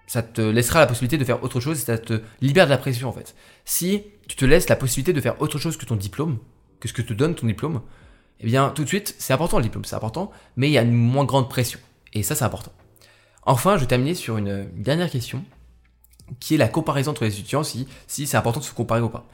ça 0.08 0.24
te 0.24 0.42
laissera 0.42 0.80
la 0.80 0.88
possibilité 0.88 1.18
de 1.18 1.26
faire 1.26 1.44
autre 1.44 1.60
chose 1.60 1.80
et 1.82 1.86
ça 1.86 1.98
te 1.98 2.22
libère 2.42 2.66
de 2.66 2.70
la 2.70 2.78
pression 2.78 3.10
en 3.10 3.14
fait. 3.14 3.36
Si 3.66 4.04
tu 4.28 4.36
te 4.36 4.46
laisses 4.46 4.70
la 4.70 4.78
possibilité 4.78 5.14
de 5.14 5.22
faire 5.22 5.42
autre 5.42 5.58
chose 5.58 5.78
que 5.78 5.86
ton 5.86 5.96
diplôme, 5.96 6.38
que 6.80 6.88
ce 6.88 6.94
que 6.94 7.02
te 7.02 7.14
donne 7.14 7.36
ton 7.36 7.48
diplôme, 7.48 7.82
eh 8.42 8.46
bien, 8.48 8.70
tout 8.70 8.84
de 8.84 8.88
suite, 8.88 9.16
c'est 9.20 9.34
important 9.34 9.58
le 9.58 9.64
diplôme, 9.64 9.86
c'est 9.86 9.96
important, 9.96 10.32
mais 10.56 10.68
il 10.68 10.74
y 10.74 10.78
a 10.78 10.82
une 10.82 10.94
moins 10.94 11.26
grande 11.26 11.48
pression. 11.48 11.80
Et 12.14 12.24
ça, 12.24 12.36
c'est 12.36 12.44
important. 12.44 12.72
Enfin, 13.44 13.76
je 13.76 13.82
vais 13.82 13.88
terminer 13.88 14.16
sur 14.16 14.38
une, 14.38 14.68
dernière 14.74 15.10
question, 15.10 15.44
qui 16.40 16.56
est 16.56 16.58
la 16.58 16.68
comparaison 16.68 17.12
entre 17.12 17.24
les 17.24 17.34
étudiants, 17.34 17.64
si, 17.64 17.88
si 18.08 18.26
c'est 18.26 18.38
important 18.38 18.60
de 18.60 18.66
se 18.66 18.74
comparer 18.74 19.02
ou 19.02 19.10
pas. 19.10 19.26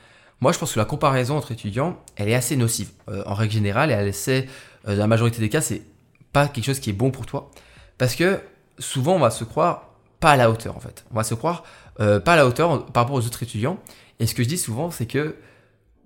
Moi, 0.42 0.52
je 0.52 0.60
pense 0.60 0.74
que 0.74 0.80
la 0.80 0.86
comparaison 0.86 1.38
entre 1.38 1.52
étudiants, 1.52 1.98
elle 2.16 2.30
est 2.30 2.36
assez 2.36 2.56
nocive. 2.58 2.90
Euh, 3.10 3.24
en 3.26 3.34
règle 3.34 3.54
générale, 3.54 3.92
et 3.92 3.94
elle 3.94 4.08
essaie, 4.08 4.48
euh, 4.88 4.92
dans 4.92 5.02
la 5.02 5.08
majorité 5.08 5.40
des 5.40 5.50
cas, 5.50 5.62
c'est 5.62 5.84
pas 6.34 6.48
quelque 6.48 6.66
chose 6.66 6.80
qui 6.80 6.90
est 6.90 6.94
bon 6.94 7.10
pour 7.10 7.26
toi. 7.26 7.50
Parce 7.98 8.14
que 8.14 8.42
souvent, 8.78 9.16
on 9.16 9.20
va 9.20 9.32
se 9.32 9.46
croire 9.46 9.94
pas 10.20 10.32
à 10.32 10.36
la 10.36 10.52
hauteur, 10.52 10.76
en 10.76 10.80
fait. 10.80 11.06
On 11.12 11.16
va 11.16 11.24
se 11.24 11.34
croire 11.34 11.64
euh, 12.00 12.20
pas 12.20 12.34
à 12.34 12.36
la 12.36 12.46
hauteur 12.46 12.86
par 12.88 13.04
rapport 13.04 13.16
aux 13.16 13.26
autres 13.26 13.44
étudiants. 13.44 13.80
Et 14.20 14.28
ce 14.28 14.36
que 14.36 14.44
je 14.44 14.50
dis 14.50 14.58
souvent, 14.58 14.92
c'est 14.92 15.06
que 15.06 15.36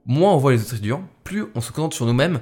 moins 0.06 0.34
on 0.34 0.38
voit 0.38 0.52
les 0.52 0.62
autres 0.62 0.76
étudiants, 0.76 1.04
plus 1.24 1.46
on 1.56 1.62
se 1.62 1.72
concentre 1.72 1.96
sur 1.96 2.06
nous-mêmes, 2.06 2.42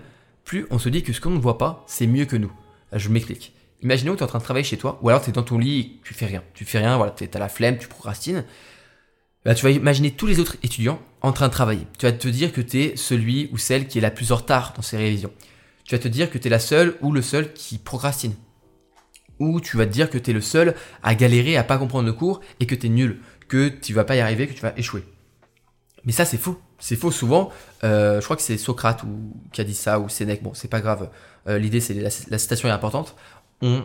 on 0.70 0.80
se 0.80 0.90
dit 0.90 1.04
que 1.04 1.14
ce 1.14 1.22
qu'on 1.22 1.30
ne 1.30 1.40
voit 1.40 1.58
pas, 1.58 1.84
c'est 1.88 2.08
mieux 2.08 2.26
que 2.26 2.36
nous. 2.36 2.52
je 2.94 3.10
m'explique. 3.10 3.54
Imaginons 3.82 4.14
que 4.14 4.18
tu 4.18 4.24
es 4.24 4.26
en 4.26 4.28
train 4.28 4.40
de 4.40 4.44
travailler 4.44 4.66
chez 4.66 4.78
toi, 4.78 5.00
ou 5.02 5.10
alors 5.10 5.22
tu 5.22 5.30
es 5.30 5.34
dans 5.34 5.44
ton 5.44 5.58
lit 5.58 6.02
tu 6.04 6.14
fais 6.14 6.26
rien. 6.26 6.44
Tu 6.54 6.66
fais 6.66 6.80
rien, 6.80 6.98
voilà, 6.98 7.14
tu 7.14 7.28
as 7.32 7.40
la 7.40 7.50
flemme, 7.50 7.78
tu 7.78 7.88
procrastines. 7.88 8.44
Là, 9.46 9.56
tu 9.56 9.64
vas 9.64 9.72
imaginer 9.72 10.12
tous 10.12 10.28
les 10.28 10.40
autres 10.40 10.58
étudiants 10.64 11.00
en 11.22 11.32
train 11.32 11.48
de 11.48 11.54
travailler. 11.54 11.88
Tu 11.98 12.06
vas 12.06 12.12
te 12.12 12.28
dire 12.28 12.52
que 12.52 12.62
tu 12.62 12.82
es 12.82 12.96
celui 12.98 13.50
ou 13.54 13.58
celle 13.58 13.88
qui 13.88 13.98
est 13.98 14.02
la 14.02 14.12
plus 14.12 14.32
en 14.32 14.36
retard 14.36 14.74
dans 14.76 14.82
ses 14.82 14.98
révisions. 14.98 15.32
Tu 15.86 15.96
vas 15.96 16.00
te 16.00 16.10
dire 16.10 16.30
que 16.30 16.38
tu 16.38 16.48
es 16.48 16.52
la 16.52 16.60
seule 16.60 16.96
ou 17.02 17.12
le 17.14 17.22
seul 17.22 17.54
qui 17.54 17.78
procrastine. 17.78 18.36
Ou 19.40 19.62
tu 19.62 19.78
vas 19.78 19.86
te 19.86 19.92
dire 19.92 20.10
que 20.10 20.18
tu 20.18 20.32
es 20.32 20.34
le 20.34 20.42
seul 20.42 20.76
à 21.04 21.16
galérer, 21.16 21.56
à 21.56 21.64
pas 21.64 21.78
comprendre 21.78 22.06
le 22.06 22.14
cours 22.14 22.42
et 22.60 22.66
que 22.66 22.76
tu 22.76 22.88
es 22.88 22.90
nul, 22.90 23.22
que 23.48 23.70
tu 23.70 23.94
vas 23.94 24.04
pas 24.04 24.18
y 24.18 24.20
arriver, 24.20 24.48
que 24.48 24.54
tu 24.54 24.62
vas 24.62 24.74
échouer. 24.76 25.06
Mais 26.04 26.12
ça, 26.12 26.26
c'est 26.26 26.38
faux. 26.38 26.60
C'est 26.80 26.96
faux 26.96 27.12
souvent. 27.12 27.52
Euh, 27.84 28.20
je 28.20 28.24
crois 28.24 28.36
que 28.36 28.42
c'est 28.42 28.58
Socrate 28.58 29.04
ou, 29.04 29.34
qui 29.52 29.62
a 29.62 29.64
dit 29.64 29.74
ça, 29.74 30.00
ou 30.00 30.10
Sénèque. 30.10 30.44
Bon, 30.44 30.54
c'est 30.54 30.70
pas 30.70 30.82
grave. 30.82 31.10
Euh, 31.48 31.58
l'idée, 31.58 31.82
c'est 31.82 31.94
la, 31.94 32.38
citation 32.38 32.70
est 32.70 32.72
importante. 32.72 33.16
Euh, 33.64 33.82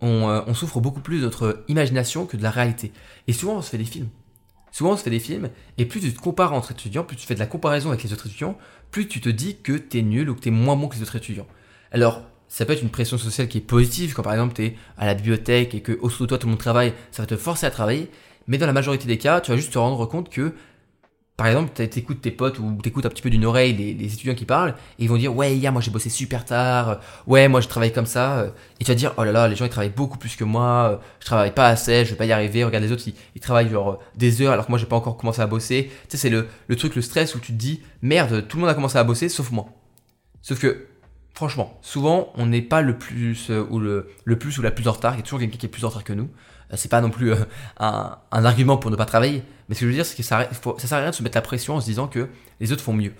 on, 0.00 0.54
souffre 0.54 0.80
beaucoup 0.80 1.00
plus 1.00 1.18
de 1.18 1.24
notre 1.24 1.62
imagination 1.68 2.26
que 2.26 2.36
de 2.36 2.42
la 2.42 2.50
réalité. 2.50 2.92
Et 3.28 3.32
souvent, 3.32 3.56
on 3.56 3.62
se 3.62 3.70
fait 3.70 3.78
des 3.78 3.84
films. 3.84 4.08
Souvent, 4.72 4.92
on 4.92 4.96
se 4.96 5.02
fait 5.02 5.10
des 5.10 5.20
films, 5.20 5.50
et 5.78 5.84
plus 5.84 6.00
tu 6.00 6.14
te 6.14 6.20
compares 6.20 6.52
entre 6.52 6.70
étudiants, 6.70 7.02
plus 7.02 7.16
tu 7.16 7.26
fais 7.26 7.34
de 7.34 7.40
la 7.40 7.46
comparaison 7.46 7.88
avec 7.88 8.04
les 8.04 8.12
autres 8.12 8.28
étudiants, 8.28 8.56
plus 8.92 9.08
tu 9.08 9.20
te 9.20 9.28
dis 9.28 9.56
que 9.56 9.72
t'es 9.72 10.02
nul 10.02 10.30
ou 10.30 10.34
que 10.36 10.40
t'es 10.40 10.52
moins 10.52 10.76
bon 10.76 10.86
que 10.86 10.94
les 10.94 11.02
autres 11.02 11.16
étudiants. 11.16 11.48
Alors, 11.90 12.22
ça 12.46 12.64
peut 12.64 12.72
être 12.72 12.82
une 12.82 12.90
pression 12.90 13.18
sociale 13.18 13.48
qui 13.48 13.58
est 13.58 13.62
positive, 13.62 14.14
quand 14.14 14.22
par 14.22 14.32
exemple 14.32 14.54
tu 14.54 14.64
es 14.64 14.76
à 14.96 15.06
la 15.06 15.14
bibliothèque 15.14 15.74
et 15.74 15.80
que 15.80 15.92
autour 16.00 16.22
de 16.22 16.26
toi 16.26 16.38
tout 16.38 16.46
le 16.46 16.52
monde 16.52 16.60
travaille, 16.60 16.92
ça 17.10 17.22
va 17.22 17.26
te 17.26 17.36
forcer 17.36 17.66
à 17.66 17.70
travailler. 17.70 18.10
Mais 18.46 18.58
dans 18.58 18.66
la 18.66 18.72
majorité 18.72 19.06
des 19.06 19.18
cas, 19.18 19.40
tu 19.40 19.50
vas 19.50 19.56
juste 19.56 19.72
te 19.72 19.78
rendre 19.78 20.04
compte 20.06 20.30
que 20.30 20.54
par 21.40 21.46
exemple, 21.46 21.72
t'écoutes 21.72 22.20
tes 22.20 22.30
potes 22.30 22.58
ou 22.58 22.76
t'écoutes 22.82 23.06
un 23.06 23.08
petit 23.08 23.22
peu 23.22 23.30
d'une 23.30 23.46
oreille 23.46 23.72
les, 23.72 24.12
étudiants 24.12 24.34
qui 24.34 24.44
parlent, 24.44 24.74
et 24.98 25.04
ils 25.04 25.08
vont 25.08 25.16
dire 25.16 25.34
ouais 25.34 25.56
hier 25.56 25.72
moi 25.72 25.80
j'ai 25.80 25.90
bossé 25.90 26.10
super 26.10 26.44
tard, 26.44 27.00
ouais 27.26 27.48
moi 27.48 27.62
je 27.62 27.68
travaille 27.68 27.94
comme 27.94 28.04
ça, 28.04 28.52
et 28.78 28.84
tu 28.84 28.90
vas 28.90 28.94
dire 28.94 29.14
oh 29.16 29.24
là 29.24 29.32
là 29.32 29.48
les 29.48 29.56
gens 29.56 29.64
ils 29.64 29.70
travaillent 29.70 29.88
beaucoup 29.88 30.18
plus 30.18 30.36
que 30.36 30.44
moi, 30.44 31.00
je 31.18 31.24
travaille 31.24 31.54
pas 31.54 31.68
assez, 31.68 32.04
je 32.04 32.10
vais 32.10 32.16
pas 32.16 32.26
y 32.26 32.32
arriver, 32.32 32.62
regarde 32.62 32.84
les 32.84 32.92
autres 32.92 33.04
ils, 33.06 33.40
travaillent 33.40 33.70
genre 33.70 34.00
des 34.16 34.42
heures 34.42 34.52
alors 34.52 34.66
que 34.66 34.70
moi 34.70 34.78
j'ai 34.78 34.84
pas 34.84 34.96
encore 34.96 35.16
commencé 35.16 35.40
à 35.40 35.46
bosser, 35.46 35.90
tu 36.10 36.10
sais 36.10 36.16
c'est 36.18 36.28
le, 36.28 36.46
le 36.68 36.76
truc 36.76 36.94
le 36.94 37.00
stress 37.00 37.34
où 37.34 37.38
tu 37.38 37.52
te 37.52 37.56
dis 37.56 37.80
merde 38.02 38.46
tout 38.46 38.58
le 38.58 38.60
monde 38.60 38.70
a 38.70 38.74
commencé 38.74 38.98
à 38.98 39.04
bosser 39.04 39.30
sauf 39.30 39.50
moi, 39.50 39.68
Sauf 40.42 40.60
que, 40.60 40.88
franchement, 41.32 41.78
souvent, 41.80 42.34
on 42.34 42.44
n'est 42.44 42.60
pas 42.60 42.82
le 42.82 42.98
plus 42.98 43.50
ou 43.50 43.78
le, 43.78 44.10
le, 44.24 44.38
plus 44.38 44.58
ou 44.58 44.62
la 44.62 44.70
plus 44.70 44.88
en 44.88 44.92
retard. 44.92 45.14
Il 45.14 45.18
y 45.18 45.20
a 45.20 45.22
toujours 45.22 45.38
quelqu'un 45.38 45.56
qui 45.56 45.64
est 45.64 45.70
plus 45.70 45.86
en 45.86 45.88
retard 45.88 46.04
que 46.04 46.12
nous. 46.12 46.28
C'est 46.74 46.90
pas 46.90 47.00
non 47.00 47.10
plus 47.10 47.32
un, 47.78 48.18
un, 48.30 48.44
argument 48.44 48.76
pour 48.76 48.90
ne 48.90 48.96
pas 48.96 49.06
travailler. 49.06 49.42
Mais 49.68 49.74
ce 49.74 49.80
que 49.80 49.86
je 49.86 49.90
veux 49.90 49.96
dire, 49.96 50.06
c'est 50.06 50.16
que 50.16 50.22
ça, 50.22 50.48
ça 50.78 50.86
sert 50.86 50.98
à 50.98 51.00
rien 51.00 51.10
de 51.10 51.14
se 51.14 51.22
mettre 51.22 51.36
la 51.36 51.42
pression 51.42 51.76
en 51.76 51.80
se 51.80 51.86
disant 51.86 52.06
que 52.06 52.28
les 52.60 52.72
autres 52.72 52.82
font 52.82 52.92
mieux. 52.92 53.12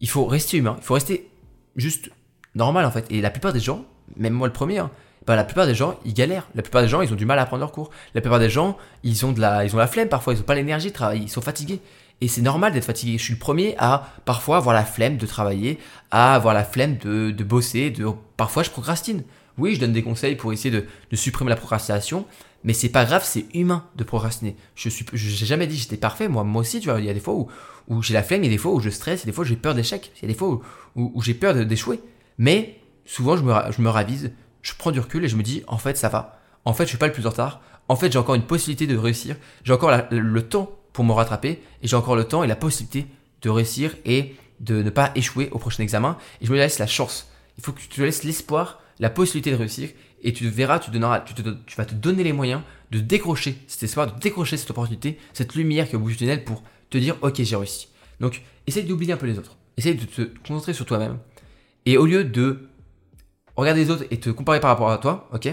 Il 0.00 0.08
faut 0.08 0.26
rester 0.26 0.58
humain. 0.58 0.76
Il 0.78 0.84
faut 0.84 0.94
rester 0.94 1.28
juste 1.76 2.10
normal 2.54 2.84
en 2.84 2.90
fait. 2.90 3.06
Et 3.10 3.20
la 3.20 3.30
plupart 3.30 3.52
des 3.52 3.60
gens, 3.60 3.84
même 4.16 4.32
moi 4.32 4.46
le 4.46 4.52
premier, 4.52 4.78
hein, 4.78 4.90
bah, 5.26 5.36
la 5.36 5.44
plupart 5.44 5.66
des 5.66 5.74
gens, 5.74 5.98
ils 6.04 6.14
galèrent. 6.14 6.48
La 6.54 6.62
plupart 6.62 6.82
des 6.82 6.88
gens, 6.88 7.02
ils 7.02 7.12
ont 7.12 7.16
du 7.16 7.26
mal 7.26 7.38
à 7.38 7.46
prendre 7.46 7.60
leur 7.60 7.72
cours. 7.72 7.90
La 8.14 8.20
plupart 8.20 8.38
des 8.38 8.48
gens, 8.48 8.76
ils 9.02 9.26
ont 9.26 9.32
de 9.32 9.40
la, 9.40 9.64
ils 9.64 9.74
ont 9.74 9.78
la 9.78 9.86
flemme 9.86 10.08
parfois, 10.08 10.32
ils 10.32 10.40
ont 10.40 10.44
pas 10.44 10.54
l'énergie 10.54 10.88
de 10.88 10.94
travailler, 10.94 11.22
ils 11.22 11.28
sont 11.28 11.42
fatigués. 11.42 11.80
Et 12.20 12.28
c'est 12.28 12.40
normal 12.40 12.72
d'être 12.72 12.84
fatigué. 12.84 13.18
Je 13.18 13.22
suis 13.22 13.34
le 13.34 13.38
premier 13.38 13.74
à 13.78 14.08
parfois 14.24 14.56
avoir 14.56 14.74
la 14.74 14.84
flemme 14.84 15.18
de 15.18 15.26
travailler, 15.26 15.78
à 16.10 16.34
avoir 16.34 16.54
la 16.54 16.64
flemme 16.64 16.96
de, 16.96 17.30
de 17.30 17.44
bosser, 17.44 17.90
de 17.90 18.06
parfois 18.36 18.62
je 18.62 18.70
procrastine. 18.70 19.22
Oui, 19.58 19.74
je 19.74 19.80
donne 19.80 19.92
des 19.92 20.02
conseils 20.02 20.36
pour 20.36 20.52
essayer 20.52 20.70
de, 20.70 21.16
supprimer 21.16 21.50
la 21.50 21.56
procrastination, 21.56 22.26
mais 22.64 22.72
c'est 22.72 22.88
pas 22.88 23.04
grave, 23.04 23.22
c'est 23.24 23.46
humain 23.54 23.84
de 23.96 24.04
procrastiner. 24.04 24.56
Je 24.74 24.88
suis, 24.88 25.04
j'ai 25.12 25.46
jamais 25.46 25.66
dit 25.66 25.76
j'étais 25.76 25.96
parfait. 25.96 26.28
Moi, 26.28 26.44
moi 26.44 26.60
aussi, 26.60 26.80
tu 26.80 26.88
il 26.88 27.04
y 27.04 27.10
a 27.10 27.14
des 27.14 27.20
fois 27.20 27.34
où, 27.34 28.02
j'ai 28.02 28.14
la 28.14 28.22
flemme, 28.22 28.42
il 28.42 28.46
y 28.46 28.48
a 28.48 28.52
des 28.52 28.58
fois 28.58 28.72
où 28.72 28.80
je 28.80 28.90
stresse, 28.90 29.20
il 29.20 29.26
y 29.26 29.28
a 29.28 29.30
des 29.30 29.34
fois 29.34 29.44
où 29.44 29.48
j'ai 29.48 29.56
peur 29.56 29.74
d'échec, 29.74 30.12
il 30.16 30.22
y 30.22 30.24
a 30.26 30.28
des 30.28 30.38
fois 30.38 30.60
où, 30.96 31.22
j'ai 31.22 31.34
peur 31.34 31.54
d'échouer. 31.66 32.00
Mais 32.38 32.80
souvent, 33.04 33.36
je 33.36 33.42
me, 33.42 33.52
je 33.70 33.82
me 33.82 33.88
ravise, 33.88 34.32
je 34.62 34.72
prends 34.76 34.90
du 34.90 35.00
recul 35.00 35.24
et 35.24 35.28
je 35.28 35.36
me 35.36 35.42
dis, 35.42 35.62
en 35.66 35.78
fait, 35.78 35.96
ça 35.96 36.08
va. 36.08 36.40
En 36.64 36.72
fait, 36.72 36.84
je 36.84 36.90
suis 36.90 36.98
pas 36.98 37.06
le 37.06 37.12
plus 37.12 37.26
en 37.26 37.30
retard. 37.30 37.60
En 37.88 37.96
fait, 37.96 38.12
j'ai 38.12 38.18
encore 38.18 38.34
une 38.34 38.42
possibilité 38.42 38.86
de 38.86 38.96
réussir. 38.96 39.36
J'ai 39.64 39.72
encore 39.72 39.90
le 40.10 40.42
temps 40.42 40.70
pour 40.92 41.04
me 41.04 41.12
rattraper 41.12 41.62
et 41.82 41.88
j'ai 41.88 41.96
encore 41.96 42.16
le 42.16 42.24
temps 42.24 42.44
et 42.44 42.46
la 42.46 42.56
possibilité 42.56 43.06
de 43.42 43.50
réussir 43.50 43.94
et 44.04 44.36
de 44.60 44.82
ne 44.82 44.90
pas 44.90 45.12
échouer 45.14 45.48
au 45.52 45.58
prochain 45.58 45.82
examen. 45.82 46.18
Et 46.40 46.46
je 46.46 46.52
me 46.52 46.56
laisse 46.56 46.78
la 46.78 46.86
chance. 46.86 47.30
Il 47.56 47.64
faut 47.64 47.72
que 47.72 47.80
tu 47.80 47.88
te 47.88 48.00
laisses 48.02 48.24
l'espoir, 48.24 48.80
la 49.00 49.10
possibilité 49.10 49.50
de 49.50 49.56
réussir 49.56 49.90
et 50.22 50.32
tu 50.32 50.48
verras, 50.48 50.78
tu, 50.78 50.90
donneras, 50.90 51.20
tu, 51.20 51.76
vas 51.76 51.84
te 51.84 51.94
donner 51.94 52.24
les 52.24 52.32
moyens 52.32 52.62
de 52.90 52.98
décrocher 53.00 53.56
cet 53.66 53.84
espoir, 53.84 54.12
de 54.12 54.18
décrocher 54.20 54.56
cette 54.56 54.70
opportunité, 54.70 55.18
cette 55.32 55.54
lumière 55.54 55.86
qui 55.86 55.92
est 55.92 55.96
au 55.96 56.00
bout 56.00 56.10
du 56.10 56.16
tunnel 56.16 56.44
pour 56.44 56.62
te 56.90 56.98
dire, 56.98 57.16
ok, 57.22 57.42
j'ai 57.42 57.56
réussi. 57.56 57.88
Donc, 58.20 58.42
essaye 58.66 58.84
d'oublier 58.84 59.12
un 59.12 59.16
peu 59.16 59.26
les 59.26 59.38
autres. 59.38 59.56
Essaye 59.76 59.94
de 59.94 60.04
te 60.04 60.22
concentrer 60.46 60.72
sur 60.72 60.86
toi-même. 60.86 61.18
Et 61.86 61.96
au 61.96 62.06
lieu 62.06 62.24
de 62.24 62.68
regarder 63.56 63.84
les 63.84 63.90
autres 63.90 64.04
et 64.10 64.18
te 64.18 64.30
comparer 64.30 64.60
par 64.60 64.70
rapport 64.70 64.90
à 64.90 64.98
toi, 64.98 65.28
ok 65.32 65.48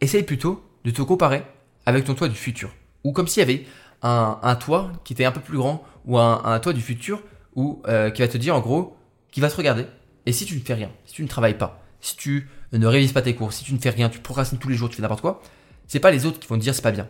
Essaye 0.00 0.22
plutôt 0.22 0.62
de 0.84 0.90
te 0.90 1.02
comparer 1.02 1.42
avec 1.86 2.04
ton 2.04 2.14
toit 2.14 2.28
du 2.28 2.34
futur. 2.36 2.70
Ou 3.04 3.12
comme 3.12 3.28
s'il 3.28 3.40
y 3.40 3.44
avait 3.44 3.64
un, 4.02 4.38
un, 4.42 4.56
toit 4.56 4.92
qui 5.04 5.12
était 5.12 5.24
un 5.24 5.32
peu 5.32 5.40
plus 5.40 5.58
grand, 5.58 5.84
ou 6.04 6.18
un, 6.18 6.42
un 6.44 6.58
toit 6.60 6.72
du 6.72 6.80
futur, 6.80 7.22
ou 7.54 7.82
euh, 7.86 8.10
qui 8.10 8.22
va 8.22 8.28
te 8.28 8.38
dire 8.38 8.54
en 8.54 8.60
gros, 8.60 8.96
qui 9.30 9.40
va 9.40 9.50
te 9.50 9.56
regarder. 9.56 9.86
Et 10.26 10.32
si 10.32 10.44
tu 10.44 10.54
ne 10.54 10.60
fais 10.60 10.74
rien, 10.74 10.90
si 11.04 11.14
tu 11.14 11.22
ne 11.22 11.28
travailles 11.28 11.58
pas, 11.58 11.82
si 12.00 12.16
tu 12.16 12.48
ne 12.72 12.86
révises 12.86 13.12
pas 13.12 13.22
tes 13.22 13.34
cours, 13.34 13.52
si 13.52 13.64
tu 13.64 13.74
ne 13.74 13.78
fais 13.78 13.90
rien, 13.90 14.08
tu 14.08 14.20
procrastines 14.20 14.58
tous 14.58 14.68
les 14.68 14.76
jours, 14.76 14.88
tu 14.88 14.96
fais 14.96 15.02
n'importe 15.02 15.20
quoi, 15.20 15.42
c'est 15.86 16.00
pas 16.00 16.10
les 16.10 16.26
autres 16.26 16.38
qui 16.38 16.48
vont 16.48 16.56
te 16.56 16.62
dire 16.62 16.74
c'est 16.74 16.82
pas 16.82 16.92
bien. 16.92 17.08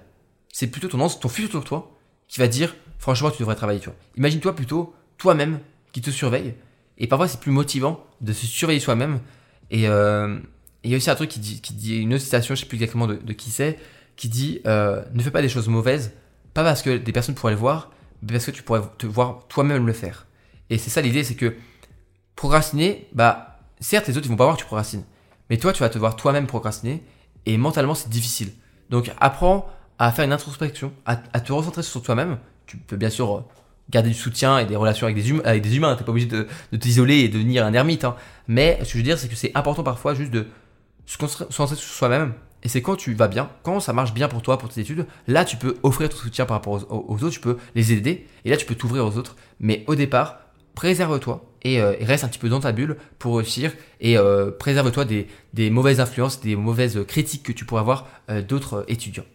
C'est 0.52 0.66
plutôt 0.66 0.88
ton, 0.88 1.06
ton 1.08 1.28
futur 1.28 1.64
toi 1.64 1.96
qui 2.28 2.40
va 2.40 2.48
dire 2.48 2.74
franchement 2.98 3.30
tu 3.30 3.38
devrais 3.38 3.56
travailler. 3.56 3.80
Imagine-toi 4.16 4.54
plutôt 4.54 4.94
toi-même 5.18 5.60
qui 5.92 6.00
te 6.00 6.10
surveille. 6.10 6.54
Et 6.98 7.06
parfois 7.06 7.28
c'est 7.28 7.40
plus 7.40 7.52
motivant 7.52 8.04
de 8.20 8.32
se 8.32 8.46
surveiller 8.46 8.80
soi-même 8.80 9.20
et 9.70 9.88
euh, 9.88 10.38
il 10.82 10.90
y 10.90 10.94
a 10.94 10.96
aussi 10.96 11.10
un 11.10 11.14
truc 11.14 11.30
qui 11.30 11.40
dit, 11.40 11.60
qui 11.60 11.74
dit 11.74 11.98
une 11.98 12.14
autre 12.14 12.22
citation, 12.22 12.54
je 12.54 12.60
sais 12.60 12.66
plus 12.66 12.76
exactement 12.76 13.06
de, 13.06 13.32
qui 13.32 13.50
c'est, 13.50 13.78
qui 14.16 14.28
dit 14.28 14.60
euh, 14.66 15.02
ne 15.12 15.22
fais 15.22 15.30
pas 15.30 15.42
des 15.42 15.48
choses 15.48 15.68
mauvaises, 15.68 16.12
pas 16.54 16.64
parce 16.64 16.82
que 16.82 16.96
des 16.96 17.12
personnes 17.12 17.34
pourraient 17.34 17.52
le 17.52 17.58
voir, 17.58 17.90
mais 18.22 18.32
parce 18.32 18.46
que 18.46 18.50
tu 18.50 18.62
pourrais 18.62 18.82
te 18.98 19.06
voir 19.06 19.46
toi-même 19.48 19.86
le 19.86 19.92
faire. 19.92 20.26
Et 20.68 20.78
c'est 20.78 20.90
ça 20.90 21.00
l'idée, 21.00 21.24
c'est 21.24 21.34
que 21.34 21.54
procrastiner, 22.36 23.08
bah 23.12 23.49
certes 23.80 24.08
les 24.08 24.16
autres 24.16 24.26
ils 24.26 24.30
vont 24.30 24.36
pas 24.36 24.44
voir 24.44 24.56
que 24.56 24.62
tu 24.62 24.66
procrastines, 24.66 25.04
mais 25.48 25.56
toi 25.56 25.72
tu 25.72 25.80
vas 25.80 25.88
te 25.88 25.98
voir 25.98 26.16
toi-même 26.16 26.46
procrastiner 26.46 27.02
et 27.46 27.56
mentalement 27.56 27.94
c'est 27.94 28.08
difficile. 28.08 28.52
Donc 28.90 29.10
apprends 29.20 29.68
à 30.00 30.10
faire 30.12 30.24
une 30.24 30.32
introspection, 30.32 30.92
à, 31.04 31.16
te 31.16 31.52
recentrer 31.52 31.82
sur 31.82 32.02
toi-même. 32.02 32.38
Tu 32.66 32.78
peux 32.78 32.96
bien 32.96 33.10
sûr 33.10 33.44
garder 33.90 34.08
du 34.08 34.14
soutien 34.14 34.58
et 34.58 34.64
des 34.64 34.76
relations 34.76 35.06
avec 35.06 35.14
des, 35.14 35.28
humains, 35.28 35.42
avec 35.44 35.62
des 35.62 35.76
humains. 35.76 35.94
T'es 35.94 36.04
pas 36.04 36.10
obligé 36.10 36.26
de, 36.26 36.46
t'isoler 36.78 37.18
et 37.18 37.28
de 37.28 37.34
devenir 37.34 37.66
un 37.66 37.74
ermite. 37.74 38.04
Hein. 38.04 38.16
Mais 38.48 38.78
ce 38.80 38.84
que 38.84 38.90
je 38.92 38.96
veux 38.96 39.02
dire, 39.02 39.18
c'est 39.18 39.28
que 39.28 39.36
c'est 39.36 39.52
important 39.54 39.82
parfois 39.82 40.14
juste 40.14 40.30
de 40.30 40.46
se 41.04 41.18
concentrer 41.18 41.76
sur 41.76 41.94
soi-même. 41.94 42.32
Et 42.62 42.68
c'est 42.68 42.80
quand 42.80 42.96
tu 42.96 43.12
vas 43.12 43.28
bien, 43.28 43.50
quand 43.62 43.80
ça 43.80 43.92
marche 43.92 44.14
bien 44.14 44.28
pour 44.28 44.40
toi, 44.40 44.58
pour 44.58 44.70
tes 44.70 44.80
études, 44.80 45.06
là 45.26 45.44
tu 45.44 45.56
peux 45.56 45.76
offrir 45.82 46.08
ton 46.08 46.16
soutien 46.16 46.46
par 46.46 46.56
rapport 46.56 46.74
aux, 46.90 47.14
autres, 47.14 47.30
tu 47.30 47.40
peux 47.40 47.58
les 47.74 47.92
aider, 47.92 48.26
et 48.44 48.50
là 48.50 48.56
tu 48.56 48.66
peux 48.66 48.74
t'ouvrir 48.74 49.04
aux 49.06 49.16
autres. 49.16 49.36
Mais 49.60 49.84
au 49.86 49.94
départ, 49.94 50.40
préserve-toi 50.74 51.50
et, 51.62 51.80
euh, 51.80 51.94
reste 52.00 52.24
un 52.24 52.28
petit 52.28 52.38
peu 52.38 52.48
dans 52.48 52.60
ta 52.60 52.72
bulle 52.72 52.96
pour 53.18 53.36
réussir, 53.36 53.72
et 54.00 54.16
euh, 54.16 54.50
préserve-toi 54.50 55.04
des, 55.04 55.70
mauvaises 55.70 56.00
influences, 56.00 56.40
des 56.40 56.56
mauvaises 56.56 57.04
critiques 57.06 57.42
que 57.42 57.52
tu 57.52 57.64
pourrais 57.64 57.80
avoir 57.80 58.08
euh, 58.30 58.42
d'autres 58.42 58.84
étudiants. 58.88 59.26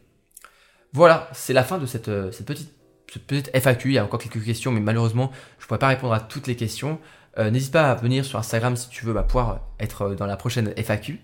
Voilà, 0.93 1.29
c'est 1.33 1.53
la 1.53 1.63
fin 1.63 1.77
de 1.77 1.85
cette, 1.85 2.09
petite 2.47 3.51
FAQ, 3.53 3.89
il 3.89 3.93
y 3.93 3.97
a 3.97 4.03
encore 4.03 4.19
quelques 4.19 4.43
questions, 4.43 4.71
mais 4.71 4.79
malheureusement, 4.79 5.31
je 5.59 5.65
ne 5.65 5.67
pourrais 5.67 5.79
pas 5.79 5.89
répondre 5.89 6.13
à 6.13 6.19
toutes 6.19 6.47
les 6.47 6.55
questions. 6.55 6.99
N'hésite 7.37 7.73
pas 7.73 7.91
à 7.91 7.95
venir 7.95 8.23
sur 8.23 8.39
Instagram 8.39 8.77
si 8.77 8.87
tu 8.87 9.03
veux 9.03 9.11
bah, 9.11 9.23
pouvoir 9.23 9.67
être 9.77 10.15
dans 10.15 10.25
la 10.25 10.37
prochaine 10.37 10.73
FAQ. 10.77 11.19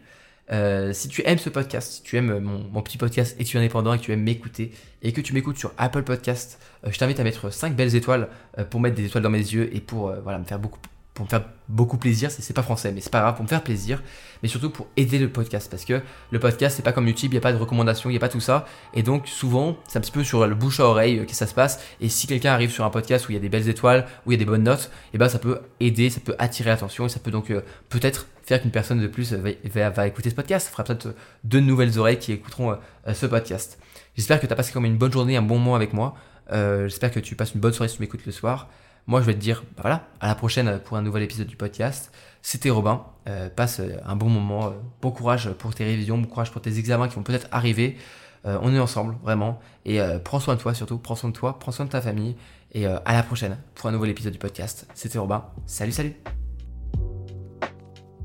Euh, 0.51 0.93
si 0.93 1.07
tu 1.07 1.21
aimes 1.25 1.37
ce 1.37 1.49
podcast, 1.49 1.91
si 1.91 2.03
tu 2.03 2.17
aimes 2.17 2.39
mon, 2.39 2.81
petit 2.81 2.97
podcast 2.97 3.35
étudiant 3.39 3.61
indépendant 3.61 3.93
et 3.93 3.99
que 3.99 4.03
tu 4.03 4.11
aimes 4.11 4.23
m'écouter 4.23 4.71
et 5.01 5.13
que 5.13 5.21
tu 5.21 5.33
m'écoutes 5.33 5.57
sur 5.57 5.71
Apple 5.77 6.03
Podcast, 6.03 6.59
je 6.85 6.97
t'invite 6.97 7.19
à 7.19 7.23
mettre 7.23 7.51
5 7.51 7.75
belles 7.75 7.95
étoiles 7.95 8.27
pour 8.69 8.81
mettre 8.81 8.95
des 8.95 9.05
étoiles 9.05 9.23
dans 9.23 9.29
mes 9.29 9.39
yeux 9.39 9.75
et 9.75 9.79
pour 9.79 10.13
voilà, 10.23 10.39
me 10.39 10.45
faire 10.45 10.59
beaucoup 10.59 10.79
pour 11.13 11.25
me 11.25 11.29
faire 11.29 11.43
beaucoup 11.67 11.97
plaisir, 11.97 12.31
c'est 12.31 12.53
pas 12.53 12.63
français, 12.63 12.91
mais 12.91 13.01
c'est 13.01 13.09
pas 13.09 13.19
grave, 13.19 13.35
pour 13.35 13.43
me 13.43 13.49
faire 13.49 13.63
plaisir, 13.63 14.01
mais 14.41 14.49
surtout 14.49 14.69
pour 14.69 14.87
aider 14.95 15.19
le 15.19 15.29
podcast, 15.29 15.69
parce 15.69 15.83
que 15.83 16.01
le 16.31 16.39
podcast, 16.39 16.77
c'est 16.77 16.83
pas 16.83 16.93
comme 16.93 17.07
YouTube, 17.07 17.31
il 17.31 17.35
n'y 17.35 17.37
a 17.37 17.41
pas 17.41 17.51
de 17.51 17.57
recommandations, 17.57 18.09
il 18.09 18.13
n'y 18.13 18.17
a 18.17 18.19
pas 18.19 18.29
tout 18.29 18.39
ça, 18.39 18.65
et 18.93 19.03
donc 19.03 19.27
souvent, 19.27 19.77
c'est 19.87 19.97
un 19.97 20.01
petit 20.01 20.11
peu 20.11 20.23
sur 20.23 20.47
le 20.47 20.55
bouche 20.55 20.79
à 20.79 20.85
oreille 20.85 21.25
que 21.25 21.35
ça 21.35 21.47
se 21.47 21.53
passe, 21.53 21.83
et 21.99 22.07
si 22.07 22.27
quelqu'un 22.27 22.53
arrive 22.53 22.71
sur 22.71 22.85
un 22.85 22.89
podcast 22.89 23.27
où 23.27 23.31
il 23.31 23.35
y 23.35 23.37
a 23.37 23.41
des 23.41 23.49
belles 23.49 23.67
étoiles, 23.67 24.07
où 24.25 24.31
il 24.31 24.35
y 24.35 24.37
a 24.37 24.39
des 24.39 24.45
bonnes 24.45 24.63
notes, 24.63 24.89
et 25.07 25.15
eh 25.15 25.17
ben 25.17 25.27
ça 25.27 25.39
peut 25.39 25.59
aider, 25.81 26.09
ça 26.09 26.21
peut 26.21 26.35
attirer 26.39 26.69
l'attention, 26.69 27.05
et 27.05 27.09
ça 27.09 27.19
peut 27.19 27.31
donc 27.31 27.51
euh, 27.51 27.61
peut-être 27.89 28.27
qu'une 28.59 28.71
personne 28.71 28.99
de 28.99 29.07
plus 29.07 29.33
va, 29.33 30.07
écouter 30.07 30.29
ce 30.29 30.35
podcast, 30.35 30.67
ça 30.67 30.71
fera 30.71 30.83
peut-être 30.83 31.15
deux 31.43 31.59
nouvelles 31.59 31.97
oreilles 31.99 32.19
qui 32.19 32.31
écouteront 32.31 32.71
euh, 32.71 33.13
ce 33.13 33.25
podcast. 33.25 33.79
J'espère 34.15 34.39
que 34.39 34.47
tu 34.47 34.53
as 34.53 34.55
passé 34.55 34.71
comme 34.73 34.85
une 34.85 34.97
bonne 34.97 35.11
journée, 35.11 35.37
un 35.37 35.41
bon 35.41 35.57
moment 35.57 35.75
avec 35.75 35.93
moi, 35.93 36.15
euh, 36.51 36.87
j'espère 36.87 37.11
que 37.11 37.19
tu 37.19 37.35
passes 37.35 37.53
une 37.53 37.61
bonne 37.61 37.73
soirée 37.73 37.89
si 37.89 37.95
tu 37.95 38.01
m'écoutes 38.01 38.25
le 38.25 38.31
soir. 38.31 38.69
Moi, 39.07 39.21
je 39.21 39.25
vais 39.25 39.33
te 39.33 39.39
dire, 39.39 39.63
bah 39.75 39.81
voilà, 39.81 40.07
à 40.19 40.27
la 40.27 40.35
prochaine 40.35 40.79
pour 40.79 40.97
un 40.97 41.01
nouvel 41.01 41.23
épisode 41.23 41.47
du 41.47 41.55
podcast. 41.55 42.11
C'était 42.41 42.69
Robin. 42.69 43.05
Euh, 43.27 43.49
passe 43.49 43.79
euh, 43.79 43.97
un 44.05 44.15
bon 44.15 44.29
moment. 44.29 44.67
Euh, 44.67 44.71
bon 45.01 45.11
courage 45.11 45.51
pour 45.53 45.73
tes 45.73 45.83
révisions, 45.83 46.17
bon 46.17 46.27
courage 46.27 46.51
pour 46.51 46.61
tes 46.61 46.77
examens 46.77 47.07
qui 47.07 47.15
vont 47.15 47.23
peut-être 47.23 47.47
arriver. 47.51 47.97
on 48.43 48.73
est 48.73 48.79
ensemble, 48.79 49.15
vraiment. 49.21 49.59
Et 49.85 49.99
prends 50.23 50.39
soin 50.39 50.55
de 50.55 50.59
toi 50.59 50.73
surtout. 50.73 50.97
Prends 50.97 51.15
soin 51.15 51.29
de 51.29 51.35
toi, 51.35 51.59
prends 51.59 51.71
soin 51.71 51.85
de 51.85 51.91
ta 51.91 52.01
famille. 52.01 52.35
Et 52.73 52.87
à 52.87 53.13
la 53.13 53.21
prochaine 53.21 53.57
pour 53.75 53.87
un 53.87 53.91
nouvel 53.91 54.09
épisode 54.09 54.33
du 54.33 54.39
podcast. 54.39 54.87
C'était 54.95 55.19
Robin. 55.19 55.45
Salut, 55.67 55.91
salut. 55.91 56.40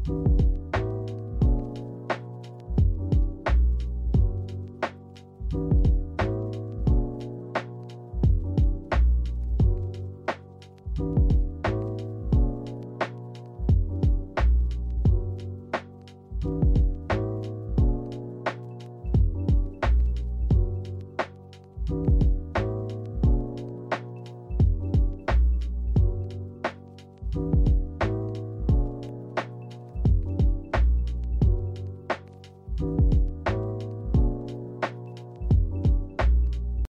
you 0.09 0.36